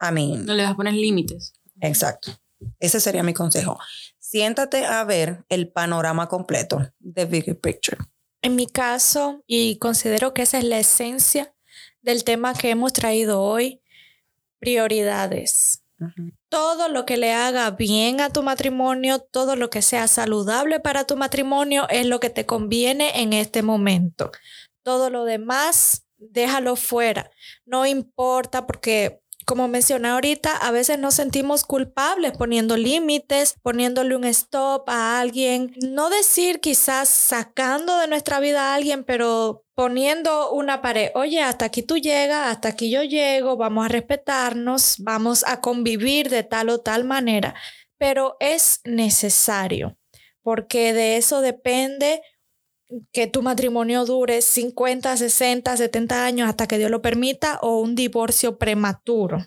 A 0.00 0.10
mí. 0.10 0.36
No 0.38 0.54
le 0.54 0.64
vas 0.64 0.72
a 0.72 0.76
poner 0.76 0.94
límites. 0.94 1.52
Exacto. 1.80 2.41
Ese 2.78 3.00
sería 3.00 3.22
mi 3.22 3.34
consejo. 3.34 3.78
Siéntate 4.18 4.86
a 4.86 5.04
ver 5.04 5.44
el 5.48 5.70
panorama 5.70 6.28
completo 6.28 6.90
de 6.98 7.24
Big 7.26 7.60
Picture. 7.60 7.98
En 8.42 8.56
mi 8.56 8.66
caso, 8.66 9.44
y 9.46 9.78
considero 9.78 10.34
que 10.34 10.42
esa 10.42 10.58
es 10.58 10.64
la 10.64 10.78
esencia 10.78 11.54
del 12.00 12.24
tema 12.24 12.54
que 12.54 12.70
hemos 12.70 12.92
traído 12.92 13.40
hoy, 13.40 13.80
prioridades. 14.58 15.84
Todo 16.48 16.88
lo 16.88 17.06
que 17.06 17.16
le 17.16 17.32
haga 17.32 17.70
bien 17.70 18.20
a 18.20 18.30
tu 18.30 18.42
matrimonio, 18.42 19.20
todo 19.20 19.54
lo 19.54 19.70
que 19.70 19.82
sea 19.82 20.08
saludable 20.08 20.80
para 20.80 21.06
tu 21.06 21.16
matrimonio 21.16 21.88
es 21.88 22.06
lo 22.06 22.18
que 22.18 22.30
te 22.30 22.44
conviene 22.44 23.22
en 23.22 23.32
este 23.32 23.62
momento. 23.62 24.32
Todo 24.82 25.10
lo 25.10 25.24
demás, 25.24 26.04
déjalo 26.16 26.74
fuera. 26.74 27.30
No 27.64 27.86
importa 27.86 28.66
porque 28.66 29.21
como 29.44 29.68
mencioné 29.68 30.08
ahorita, 30.08 30.56
a 30.56 30.70
veces 30.70 30.98
nos 30.98 31.14
sentimos 31.14 31.64
culpables 31.64 32.32
poniendo 32.36 32.76
límites, 32.76 33.56
poniéndole 33.62 34.16
un 34.16 34.24
stop 34.24 34.88
a 34.88 35.20
alguien. 35.20 35.74
No 35.80 36.10
decir 36.10 36.60
quizás 36.60 37.08
sacando 37.08 37.98
de 37.98 38.08
nuestra 38.08 38.40
vida 38.40 38.70
a 38.70 38.74
alguien, 38.74 39.04
pero 39.04 39.64
poniendo 39.74 40.52
una 40.52 40.82
pared. 40.82 41.10
Oye, 41.14 41.42
hasta 41.42 41.66
aquí 41.66 41.82
tú 41.82 41.98
llegas, 41.98 42.48
hasta 42.48 42.68
aquí 42.68 42.90
yo 42.90 43.02
llego, 43.02 43.56
vamos 43.56 43.86
a 43.86 43.88
respetarnos, 43.88 44.96
vamos 44.98 45.44
a 45.46 45.60
convivir 45.60 46.28
de 46.28 46.42
tal 46.42 46.68
o 46.68 46.80
tal 46.80 47.04
manera. 47.04 47.54
Pero 47.98 48.36
es 48.40 48.80
necesario, 48.84 49.96
porque 50.42 50.92
de 50.92 51.16
eso 51.16 51.40
depende 51.40 52.22
que 53.12 53.26
tu 53.26 53.42
matrimonio 53.42 54.04
dure 54.04 54.42
50, 54.42 55.16
60, 55.16 55.76
70 55.76 56.24
años 56.24 56.48
hasta 56.48 56.66
que 56.66 56.78
Dios 56.78 56.90
lo 56.90 57.02
permita 57.02 57.58
o 57.62 57.80
un 57.80 57.94
divorcio 57.94 58.58
prematuro. 58.58 59.46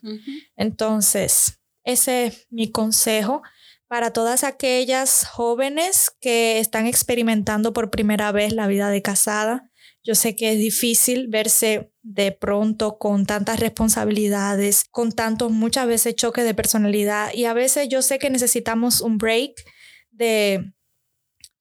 Entonces, 0.55 1.59
ese 1.83 2.27
es 2.27 2.47
mi 2.49 2.71
consejo 2.71 3.41
para 3.87 4.11
todas 4.11 4.43
aquellas 4.43 5.25
jóvenes 5.25 6.11
que 6.19 6.59
están 6.59 6.87
experimentando 6.87 7.73
por 7.73 7.91
primera 7.91 8.31
vez 8.31 8.53
la 8.53 8.67
vida 8.67 8.89
de 8.89 9.01
casada. 9.01 9.69
Yo 10.03 10.15
sé 10.15 10.35
que 10.35 10.53
es 10.53 10.59
difícil 10.59 11.27
verse 11.27 11.91
de 12.01 12.31
pronto 12.31 12.97
con 12.97 13.25
tantas 13.25 13.59
responsabilidades, 13.59 14.85
con 14.91 15.11
tantos 15.11 15.51
muchas 15.51 15.87
veces 15.87 16.15
choques 16.15 16.45
de 16.45 16.53
personalidad 16.53 17.33
y 17.33 17.45
a 17.45 17.53
veces 17.53 17.87
yo 17.89 18.01
sé 18.01 18.19
que 18.19 18.29
necesitamos 18.29 19.01
un 19.01 19.17
break 19.17 19.53
de 20.11 20.74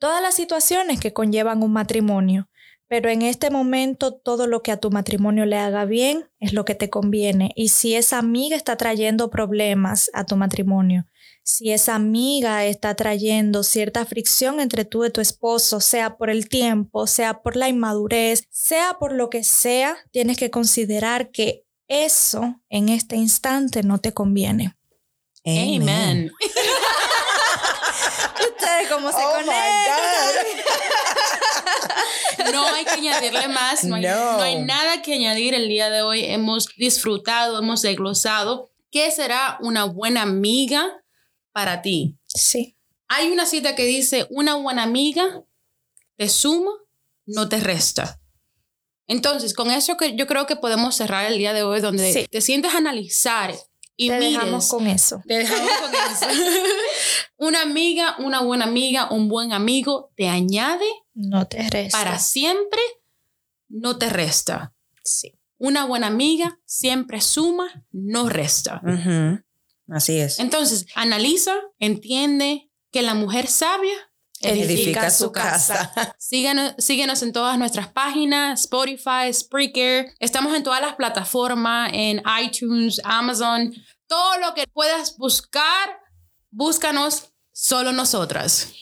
todas 0.05 0.21
las 0.21 0.35
situaciones 0.35 1.01
que 1.01 1.15
conllevan 1.15 1.63
un 1.63 1.73
matrimonio. 1.73 2.51
Pero 2.89 3.09
en 3.09 3.23
este 3.23 3.49
momento 3.49 4.13
todo 4.13 4.47
lo 4.47 4.63
que 4.63 4.71
a 4.71 4.77
tu 4.77 4.91
matrimonio 4.91 5.47
le 5.47 5.57
haga 5.57 5.87
bien 5.87 6.29
es 6.41 6.53
lo 6.53 6.67
que 6.67 6.75
te 6.75 6.91
conviene. 6.91 7.53
Y 7.57 7.69
si 7.69 7.95
esa 7.95 8.19
amiga 8.19 8.55
está 8.55 8.77
trayendo 8.77 9.31
problemas 9.31 10.11
a 10.13 10.27
tu 10.27 10.37
matrimonio, 10.37 11.07
si 11.43 11.73
esa 11.73 11.95
amiga 11.95 12.67
está 12.67 12.95
trayendo 12.95 13.63
cierta 13.63 14.05
fricción 14.05 14.61
entre 14.61 14.85
tú 14.85 15.07
y 15.07 15.11
tu 15.11 15.23
esposo, 15.23 15.81
sea 15.81 16.19
por 16.19 16.29
el 16.29 16.51
tiempo, 16.51 17.07
sea 17.07 17.41
por 17.41 17.57
la 17.57 17.71
inmadurez, 17.71 18.47
sea 18.51 18.99
por 19.01 19.15
lo 19.15 19.31
que 19.31 19.43
sea, 19.43 19.97
tienes 20.11 20.37
que 20.37 20.51
considerar 20.51 21.31
que 21.31 21.65
eso 21.89 22.61
en 22.69 22.91
este 22.91 23.17
instante 23.17 23.83
no 23.83 23.97
te 23.97 24.13
conviene. 24.13 24.77
Amen. 25.47 26.31
Cómo 28.95 29.11
se 29.11 29.19
Oh 29.19 29.39
my 29.41 29.45
conectan. 29.45 30.53
No 32.53 32.67
hay 32.67 32.85
que 32.85 32.91
añadirle 32.93 33.49
más, 33.49 33.85
no 33.85 33.97
hay, 33.97 34.03
No. 34.03 34.37
no 34.37 34.43
hay 34.43 34.57
nada 34.63 35.03
que 35.03 35.15
añadir 35.15 35.55
el 35.55 35.69
día 35.69 35.91
de 35.91 36.03
hoy. 36.03 36.25
Hemos 36.25 36.67
disfrutado, 36.77 37.59
hemos 37.59 37.83
desglosado. 37.83 38.71
¿Qué 38.91 39.11
será 39.11 39.59
una 39.61 39.85
buena 39.85 40.23
amiga 40.23 41.03
para 41.53 41.83
ti? 41.83 42.17
Sí. 42.27 42.77
Hay 43.09 43.31
una 43.33 43.47
cita 43.47 43.75
que 43.75 43.85
dice, 43.85 44.27
una 44.31 44.55
buena 44.55 44.83
amiga 44.83 45.43
te 46.17 46.29
suma, 46.29 46.71
no 47.27 47.49
te 47.49 47.59
resta. 47.61 48.21
Entonces, 49.07 49.53
con 49.55 49.71
eso 49.71 49.97
que 49.97 50.15
yo 50.17 50.27
creo 50.27 50.47
que 50.47 50.57
podemos 50.57 50.97
cerrar 50.97 51.27
el 51.27 51.37
día 51.39 51.53
de 51.53 51.63
hoy, 51.63 51.81
donde 51.81 52.13
Sí. 52.13 52.27
te 52.31 52.41
sientes 52.41 52.73
a 52.75 52.79
analizar 52.79 53.55
y 53.97 54.09
Te 54.09 54.19
mires. 54.19 54.33
dejamos 54.35 54.69
con 54.69 54.87
eso. 54.87 55.23
Te 55.27 55.35
dejamos 55.39 55.71
con 55.81 55.95
eso. 55.95 56.27
una 57.37 57.63
amiga, 57.63 58.17
una 58.19 58.41
buena 58.41 58.65
amiga, 58.65 59.09
un 59.11 59.29
buen 59.29 59.53
amigo 59.53 60.11
te 60.17 60.29
añade 60.29 60.87
No 61.15 61.47
te 61.47 61.69
resta. 61.71 61.99
para 61.99 62.19
siempre, 62.19 62.81
no 63.69 63.97
te 63.99 64.09
resta. 64.11 64.73
Sí. 65.03 65.35
Una 65.59 65.85
buena 65.85 66.09
amiga 66.09 66.59
siempre 66.65 67.21
suma, 67.21 67.85
no 67.93 68.29
resta. 68.29 68.83
Así 69.89 70.19
es. 70.19 70.39
Entonces, 70.41 70.87
analiza, 70.95 71.55
entiende 71.79 72.71
que 72.91 73.03
la 73.03 73.15
mujer 73.15 73.47
sabia 73.47 73.95
Edifica 74.45 75.11
su 75.11 75.33
casa. 75.33 75.93
Síguenos, 76.19 76.75
síguenos 76.79 77.23
en 77.23 77.33
todas 77.33 77.59
nuestras 77.59 77.89
páginas, 77.89 78.63
Spotify, 78.63 79.33
Spreaker. 79.33 80.13
Estamos 80.19 80.55
en 80.55 80.63
todas 80.63 80.81
las 80.81 80.95
plataformas, 80.95 81.91
en 81.93 82.23
iTunes, 82.43 83.01
Amazon. 83.05 83.73
Todo 84.07 84.39
lo 84.39 84.55
que 84.55 84.67
puedas 84.67 85.17
buscar, 85.17 85.99
búscanos 86.51 87.33
solo 87.53 87.93
nosotras. 87.93 88.73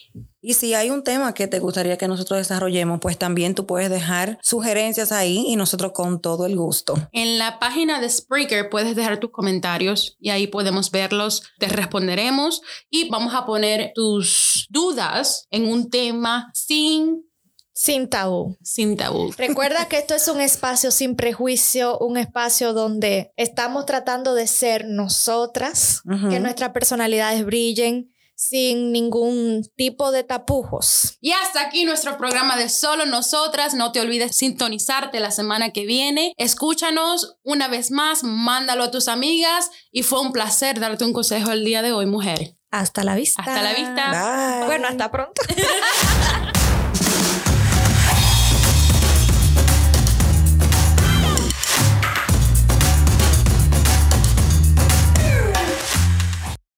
Y 0.44 0.54
si 0.54 0.74
hay 0.74 0.90
un 0.90 1.04
tema 1.04 1.34
que 1.34 1.46
te 1.46 1.60
gustaría 1.60 1.96
que 1.96 2.08
nosotros 2.08 2.38
desarrollemos, 2.38 2.98
pues 3.00 3.16
también 3.16 3.54
tú 3.54 3.64
puedes 3.64 3.88
dejar 3.88 4.38
sugerencias 4.42 5.12
ahí 5.12 5.44
y 5.46 5.54
nosotros 5.54 5.92
con 5.92 6.20
todo 6.20 6.46
el 6.46 6.56
gusto. 6.56 6.94
En 7.12 7.38
la 7.38 7.60
página 7.60 8.00
de 8.00 8.10
Spreaker 8.10 8.68
puedes 8.68 8.96
dejar 8.96 9.20
tus 9.20 9.30
comentarios 9.30 10.16
y 10.18 10.30
ahí 10.30 10.48
podemos 10.48 10.90
verlos, 10.90 11.44
te 11.60 11.68
responderemos 11.68 12.60
y 12.90 13.08
vamos 13.08 13.34
a 13.34 13.46
poner 13.46 13.92
tus 13.94 14.66
dudas 14.68 15.46
en 15.50 15.68
un 15.68 15.90
tema 15.90 16.50
sin, 16.54 17.24
Sin 17.72 18.08
tabú. 18.10 18.58
sin 18.62 18.96
tabú. 18.96 19.32
Recuerda 19.38 19.86
que 19.86 19.98
esto 19.98 20.14
es 20.14 20.26
un 20.28 20.40
espacio 20.40 20.90
sin 20.90 21.14
prejuicio, 21.14 21.98
un 21.98 22.16
espacio 22.16 22.72
donde 22.72 23.32
estamos 23.36 23.86
tratando 23.86 24.34
de 24.34 24.46
ser 24.46 24.86
nosotras, 24.86 26.02
que 26.30 26.40
nuestras 26.40 26.70
personalidades 26.70 27.44
brillen 27.44 28.11
sin 28.42 28.90
ningún 28.90 29.62
tipo 29.76 30.10
de 30.10 30.24
tapujos. 30.24 31.16
Y 31.20 31.30
hasta 31.30 31.60
aquí 31.60 31.84
nuestro 31.84 32.18
programa 32.18 32.56
de 32.56 32.68
Solo 32.68 33.06
Nosotras. 33.06 33.74
No 33.74 33.92
te 33.92 34.00
olvides 34.00 34.36
sintonizarte 34.36 35.20
la 35.20 35.30
semana 35.30 35.70
que 35.70 35.86
viene. 35.86 36.34
Escúchanos 36.36 37.36
una 37.44 37.68
vez 37.68 37.92
más, 37.92 38.24
mándalo 38.24 38.84
a 38.84 38.90
tus 38.90 39.06
amigas 39.06 39.70
y 39.92 40.02
fue 40.02 40.20
un 40.20 40.32
placer 40.32 40.80
darte 40.80 41.04
un 41.04 41.12
consejo 41.12 41.52
el 41.52 41.64
día 41.64 41.82
de 41.82 41.92
hoy, 41.92 42.06
mujer. 42.06 42.56
Hasta 42.72 43.04
la 43.04 43.14
vista. 43.14 43.42
Hasta 43.42 43.62
la 43.62 43.74
vista. 43.74 44.10
Bye. 44.10 44.66
Bueno, 44.66 44.88
hasta 44.88 45.10
pronto. 45.10 45.40